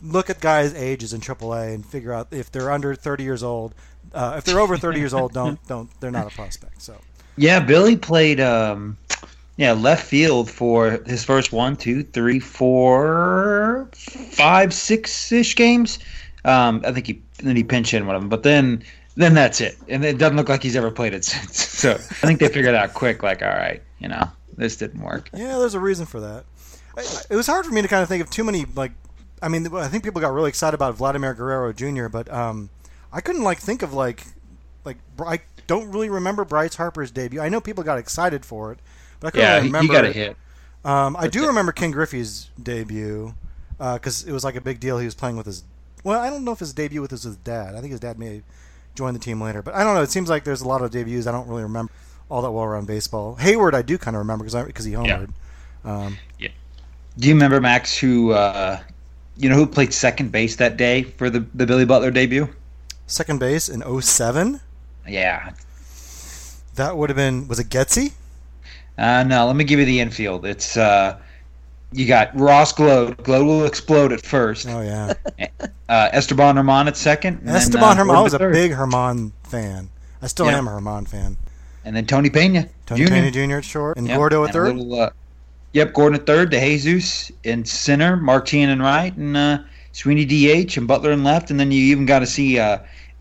[0.00, 3.74] look at guys' ages in AAA and figure out if they're under 30 years old.
[4.14, 6.80] Uh, if they're over 30 years old, don't don't they're not a prospect.
[6.82, 6.94] So
[7.36, 8.96] Yeah, Billy played um
[9.60, 15.98] yeah, left field for his first one, two, three, four, five, six ish games.
[16.46, 18.82] Um, I think he then he pinch in one of them, but then
[19.16, 21.62] then that's it, and it doesn't look like he's ever played it since.
[21.62, 25.28] So I think they figured out quick, like, all right, you know, this didn't work.
[25.34, 26.46] yeah, there's a reason for that.
[27.28, 28.92] It was hard for me to kind of think of too many like.
[29.42, 32.70] I mean, I think people got really excited about Vladimir Guerrero Jr., but um,
[33.12, 34.24] I couldn't like think of like
[34.86, 37.42] like I don't really remember Bryce Harper's debut.
[37.42, 38.78] I know people got excited for it,
[39.20, 40.36] but I couldn't Yeah, really he, he got a hit.
[40.84, 43.34] Um, I do remember Ken Griffey's debut
[43.78, 44.98] because it was like a big deal.
[44.98, 45.64] He was playing with his.
[46.04, 47.74] Well, I don't know if his debut with his, his dad.
[47.74, 48.44] I think his dad may have
[48.94, 50.02] joined the team later, but I don't know.
[50.02, 51.26] It seems like there's a lot of debuts.
[51.26, 51.92] I don't really remember
[52.30, 53.36] all that well around baseball.
[53.36, 55.30] Heyward, I do kind of remember because because he homered.
[55.84, 56.20] Um,
[57.18, 58.80] Do you remember Max who uh,
[59.36, 62.48] you know who played second base that day for the the Billy Butler debut?
[63.06, 64.60] second base in 07?
[65.06, 65.52] Yeah.
[66.74, 68.12] That would have been was it Getzey?
[69.00, 70.44] Uh, no, let me give you the infield.
[70.44, 71.18] It's uh,
[71.92, 73.16] you got Ross Gload.
[73.24, 74.68] Gload will explode at first.
[74.68, 75.14] Oh yeah,
[75.88, 77.38] Uh, Esteban German at second.
[77.38, 78.14] and then, Esteban uh, German.
[78.16, 79.88] I was a big German fan.
[80.22, 80.58] I still Yeah.
[80.58, 81.36] am a German fan.
[81.84, 82.68] And then Tony Pena.
[82.86, 83.10] Tony Jr.
[83.12, 83.56] Pena Jr.
[83.56, 84.76] at short and Yep, Gordo at and third.
[84.76, 85.10] little, uh,
[85.72, 86.52] yep, Gordon at third.
[86.52, 88.16] DeJesus in center.
[88.18, 89.58] Martin in right, and uh,
[89.92, 91.50] Sweeney DH and Butler in left.
[91.50, 92.78] And then you even got to see uh,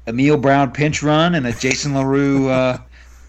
[0.07, 2.49] Emil Brown pinch run and a Jason LaRue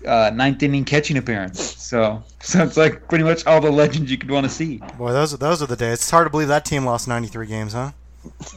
[0.06, 1.60] uh, ninth inning catching appearance.
[1.60, 4.78] So, so it's like pretty much all the legends you could want to see.
[4.98, 5.94] Boy, those are those are the days.
[5.94, 7.92] It's hard to believe that team lost 93 games, huh?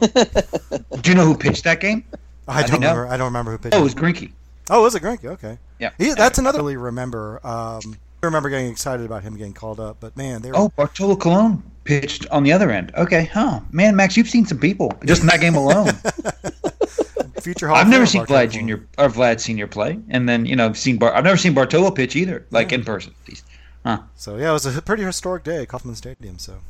[0.00, 2.04] Do you know who pitched that game?
[2.46, 2.90] I, don't think no.
[2.90, 3.12] remember.
[3.12, 3.74] I don't remember who pitched.
[3.74, 4.30] Oh, it was Greinke.
[4.70, 5.24] Oh, it was it Greinke?
[5.24, 5.58] Okay.
[5.78, 5.90] Yeah.
[5.98, 7.40] He, that's another really remember.
[7.46, 10.56] Um, I remember getting excited about him getting called up, but man, they were.
[10.56, 12.92] Oh, Bartolo Colon pitched on the other end.
[12.96, 13.60] Okay, huh?
[13.70, 15.92] Man, Max, you've seen some people just in that game alone.
[17.44, 20.56] future Hall I've never seen Bartolo Vlad Junior or Vlad Senior play, and then you
[20.56, 21.14] know seen Bar.
[21.14, 23.44] I've never seen Bartolo pitch either, like in person at least.
[24.16, 26.38] So yeah, it was a pretty historic day at Kauffman Stadium.
[26.38, 26.60] So,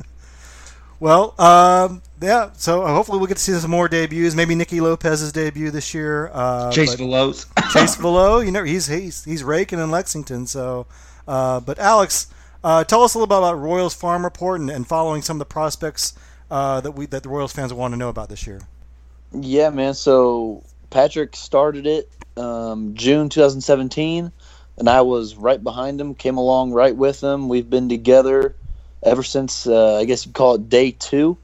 [1.00, 2.50] well, um, yeah.
[2.52, 4.34] So uh, hopefully we'll get to see some more debuts.
[4.34, 6.30] Maybe Nicky Lopez's debut this year.
[6.34, 7.46] Uh, Chase but Vallot.
[7.72, 10.46] Chase Vallot, you know, he's he's he's raking in Lexington.
[10.46, 10.86] So,
[11.26, 12.26] uh, but Alex,
[12.62, 15.38] uh, tell us a little bit about Royals Farm Report and, and following some of
[15.38, 16.12] the prospects
[16.50, 18.60] uh, that we that the Royals fans want to know about this year.
[19.32, 19.94] Yeah, man.
[19.94, 24.32] So Patrick started it um, June 2017.
[24.78, 26.14] and I was right behind him.
[26.16, 27.48] Came along right with him.
[27.48, 28.56] We've been together
[29.04, 31.38] ever since uh, I guess you'd call it day two.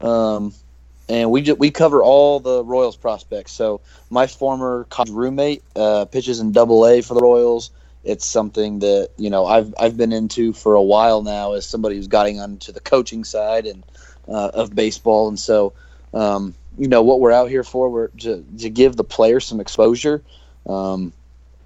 [0.00, 0.54] Um,
[1.08, 3.52] and we we cover all the Royals prospects.
[3.52, 7.72] So my former college roommate uh, pitches in Double A for the Royals.
[8.04, 11.96] It's something that you know I've I've been into for a while now as somebody
[11.96, 13.84] who's getting onto the coaching side and
[14.28, 15.74] uh, of baseball, and so
[16.14, 17.90] um, you know what we're out here for.
[17.90, 20.22] We're to, to give the players some exposure,
[20.66, 21.12] um,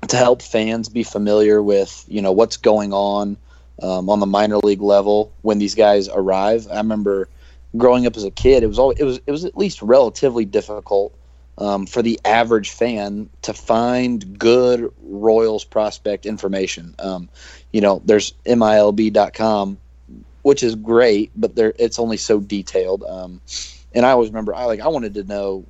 [0.08, 3.36] to help fans be familiar with you know what's going on
[3.80, 6.66] um, on the minor league level when these guys arrive.
[6.68, 7.28] I remember
[7.76, 10.44] growing up as a kid, it was all it was it was at least relatively
[10.44, 11.16] difficult
[11.58, 16.92] um, for the average fan to find good Royals prospect information.
[16.98, 17.28] Um,
[17.72, 19.78] you know, there's MILB.com,
[20.42, 23.04] which is great, but there it's only so detailed.
[23.94, 25.64] And I always remember, I like I wanted to know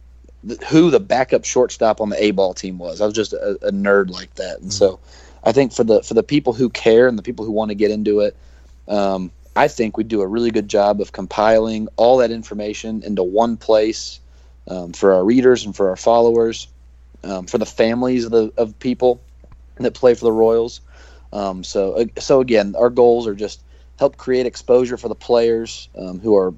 [0.47, 3.01] th- who the backup shortstop on the A ball team was.
[3.01, 4.99] I was just a, a nerd like that, and so
[5.45, 7.75] I think for the for the people who care and the people who want to
[7.75, 8.37] get into it.
[8.89, 13.23] Um, I think we do a really good job of compiling all that information into
[13.23, 14.19] one place
[14.69, 16.67] um, for our readers and for our followers,
[17.23, 19.23] um, for the families of the of people
[19.77, 20.81] that play for the Royals.
[21.33, 23.63] Um, so so again, our goals are just
[23.99, 26.55] help create exposure for the players um, who are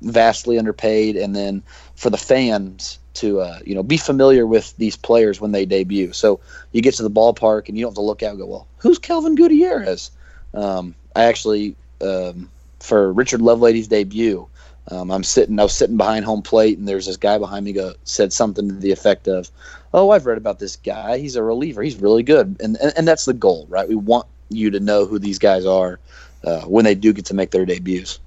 [0.00, 1.62] vastly underpaid, and then
[1.94, 6.12] for the fans to uh, you know be familiar with these players when they debut.
[6.12, 6.40] So
[6.72, 8.66] you get to the ballpark and you don't have to look out and go, well,
[8.78, 10.10] who's Kelvin Gutierrez?
[10.54, 14.46] Um, I actually um, for Richard Lovelady's debut.
[14.88, 15.58] Um, I'm sitting.
[15.58, 18.68] I was sitting behind home plate, and there's this guy behind me go said something
[18.68, 19.50] to the effect of,
[19.92, 21.18] "Oh, I've read about this guy.
[21.18, 21.82] He's a reliever.
[21.82, 23.88] He's really good." And and, and that's the goal, right?
[23.88, 25.98] We want you to know who these guys are
[26.44, 28.20] uh, when they do get to make their debuts.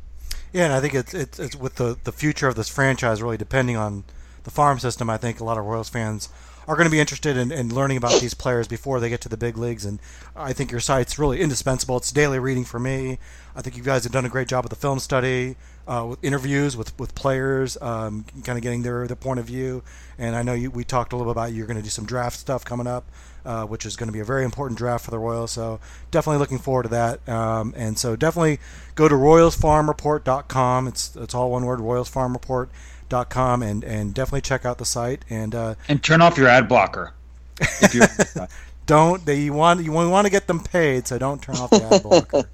[0.52, 3.38] Yeah, and I think it's it's, it's with the the future of this franchise really
[3.38, 4.04] depending on
[4.44, 5.10] the farm system.
[5.10, 6.30] I think a lot of Royals fans
[6.68, 9.30] are going to be interested in, in learning about these players before they get to
[9.30, 9.86] the big leagues.
[9.86, 10.00] And
[10.36, 11.98] I think your site's really indispensable.
[11.98, 13.18] It's daily reading for me.
[13.56, 15.56] I think you guys have done a great job with the film study,
[15.88, 19.82] uh, with interviews with, with players, um, kind of getting their, their point of view.
[20.20, 22.06] And I know you, we talked a little bit about you're going to do some
[22.06, 23.10] draft stuff coming up,
[23.50, 25.50] uh, which is going to be a very important draft for the Royals.
[25.50, 25.80] So
[26.12, 27.28] definitely looking forward to that.
[27.28, 28.60] Um, and so definitely
[28.94, 30.88] go to royalsfarmreport.com.
[30.88, 32.70] It's it's all one word, Royals Farm Report
[33.10, 36.48] dot com and and definitely check out the site and uh, and turn off your
[36.48, 37.14] ad blocker.
[37.60, 38.04] If you
[38.86, 41.84] don't they you want you want to get them paid, so don't turn off the
[41.92, 42.44] ad blocker.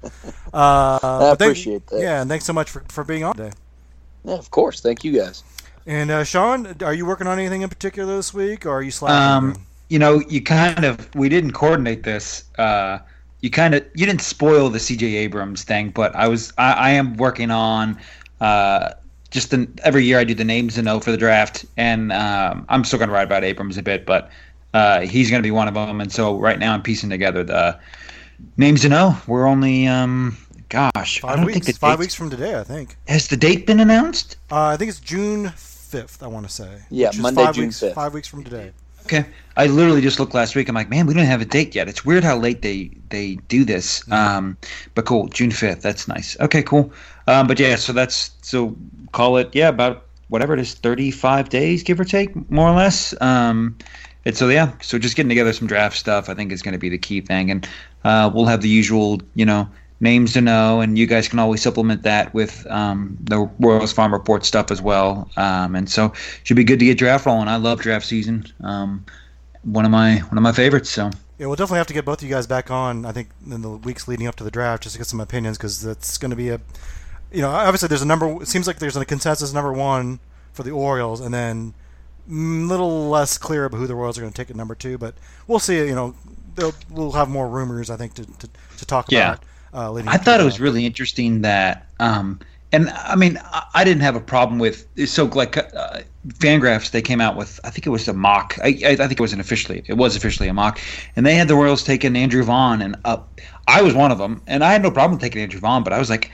[0.54, 2.00] Uh, I appreciate thank, that.
[2.00, 3.52] Yeah, and thanks so much for, for being on today.
[4.24, 4.80] Yeah, of course.
[4.80, 5.44] Thank you guys.
[5.84, 8.90] And uh, Sean, are you working on anything in particular this week, or are you
[8.90, 9.50] slacking?
[9.50, 12.44] Um, you know, you kind of we didn't coordinate this.
[12.58, 12.98] Uh,
[13.40, 15.06] you kind of you didn't spoil the C.J.
[15.16, 17.98] Abrams thing, but I was I, I am working on
[18.40, 18.90] uh,
[19.30, 22.66] just the, every year I do the names to know for the draft, and um,
[22.68, 24.30] I'm still going to write about Abrams a bit, but
[24.74, 26.00] uh, he's going to be one of them.
[26.00, 27.78] And so right now I'm piecing together the
[28.56, 29.16] names to know.
[29.26, 30.36] We're only, um,
[30.68, 31.76] gosh, five weeks.
[31.78, 32.96] five weeks from today, I think.
[33.08, 34.36] Has the date been announced?
[34.50, 36.22] Uh, I think it's June fifth.
[36.22, 36.82] I want to say.
[36.90, 37.94] Yeah, Monday, June 5th.
[37.94, 38.72] Five weeks from today.
[39.06, 39.24] Okay.
[39.56, 40.68] I literally just looked last week.
[40.68, 41.88] I'm like, man, we don't have a date yet.
[41.88, 44.02] It's weird how late they they do this.
[44.10, 44.56] Um,
[44.96, 45.80] but cool, June fifth.
[45.80, 46.36] That's nice.
[46.40, 46.92] Okay, cool.
[47.28, 48.76] Um, but yeah, so that's so
[49.12, 53.14] call it yeah about whatever it is, 35 days, give or take, more or less.
[53.22, 53.78] Um,
[54.24, 56.78] and so yeah, so just getting together some draft stuff, I think is going to
[56.78, 57.68] be the key thing, and
[58.02, 59.68] uh, we'll have the usual, you know,
[60.00, 64.12] names to know, and you guys can always supplement that with um, the Royals Farm
[64.12, 65.30] Report stuff as well.
[65.36, 66.12] Um, and so
[66.44, 67.48] should be good to get draft rolling.
[67.48, 68.46] I love draft season.
[68.62, 69.04] Um,
[69.62, 70.90] one of my one of my favorites.
[70.90, 71.10] So.
[71.38, 73.04] Yeah, we'll definitely have to get both of you guys back on.
[73.04, 75.58] I think in the weeks leading up to the draft, just to get some opinions,
[75.58, 76.60] because that's going to be a,
[77.30, 78.40] you know, obviously there's a number.
[78.42, 80.18] It seems like there's a consensus number one
[80.54, 81.74] for the Orioles, and then
[82.28, 84.96] a little less clear about who the Royals are going to take at number two.
[84.96, 85.14] But
[85.46, 85.76] we'll see.
[85.76, 86.14] You know,
[86.88, 89.32] we'll have more rumors, I think, to to, to talk yeah.
[89.32, 89.44] about.
[89.76, 92.40] Uh, I thought it was really interesting that, um,
[92.72, 96.92] and I mean, I, I, didn't have a problem with so like uh, Fangraphs.
[96.92, 98.56] They came out with I think it was a mock.
[98.64, 100.80] I, I, think it was an officially it was officially a mock,
[101.14, 103.38] and they had the Royals taking Andrew Vaughn, and up.
[103.68, 105.98] I was one of them, and I had no problem taking Andrew Vaughn, but I
[105.98, 106.30] was like,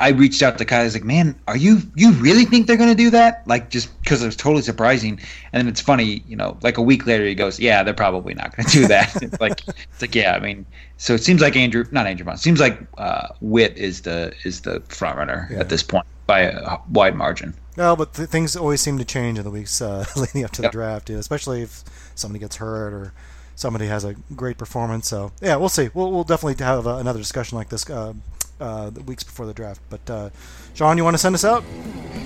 [0.00, 0.80] I reached out to Kai.
[0.80, 3.68] I was like, "Man, are you you really think they're going to do that?" Like,
[3.68, 5.20] just because it was totally surprising.
[5.52, 8.32] And then it's funny, you know, like a week later, he goes, "Yeah, they're probably
[8.34, 10.34] not going to do that." it's like, it's like, yeah.
[10.34, 10.64] I mean,
[10.96, 12.38] so it seems like Andrew, not Andrew Vaughn.
[12.38, 15.60] Seems like uh, Witt is the is the front runner yeah.
[15.60, 17.54] at this point by a wide margin.
[17.76, 20.62] No, but th- things always seem to change in the weeks uh, leading up to
[20.62, 20.72] yep.
[20.72, 23.12] the draft, especially if somebody gets hurt or
[23.54, 25.08] somebody has a great performance.
[25.08, 25.90] So yeah, we'll see.
[25.92, 28.14] We'll, we'll definitely have uh, another discussion like this uh,
[28.60, 29.80] uh, weeks before the draft.
[29.90, 30.30] But uh,
[30.74, 31.64] Sean, you want to send us out?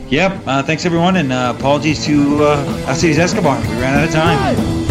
[0.09, 0.43] Yep.
[0.47, 3.61] Uh, thanks everyone, and uh, apologies to uh, Alcides Escobar.
[3.61, 4.90] We ran out of time.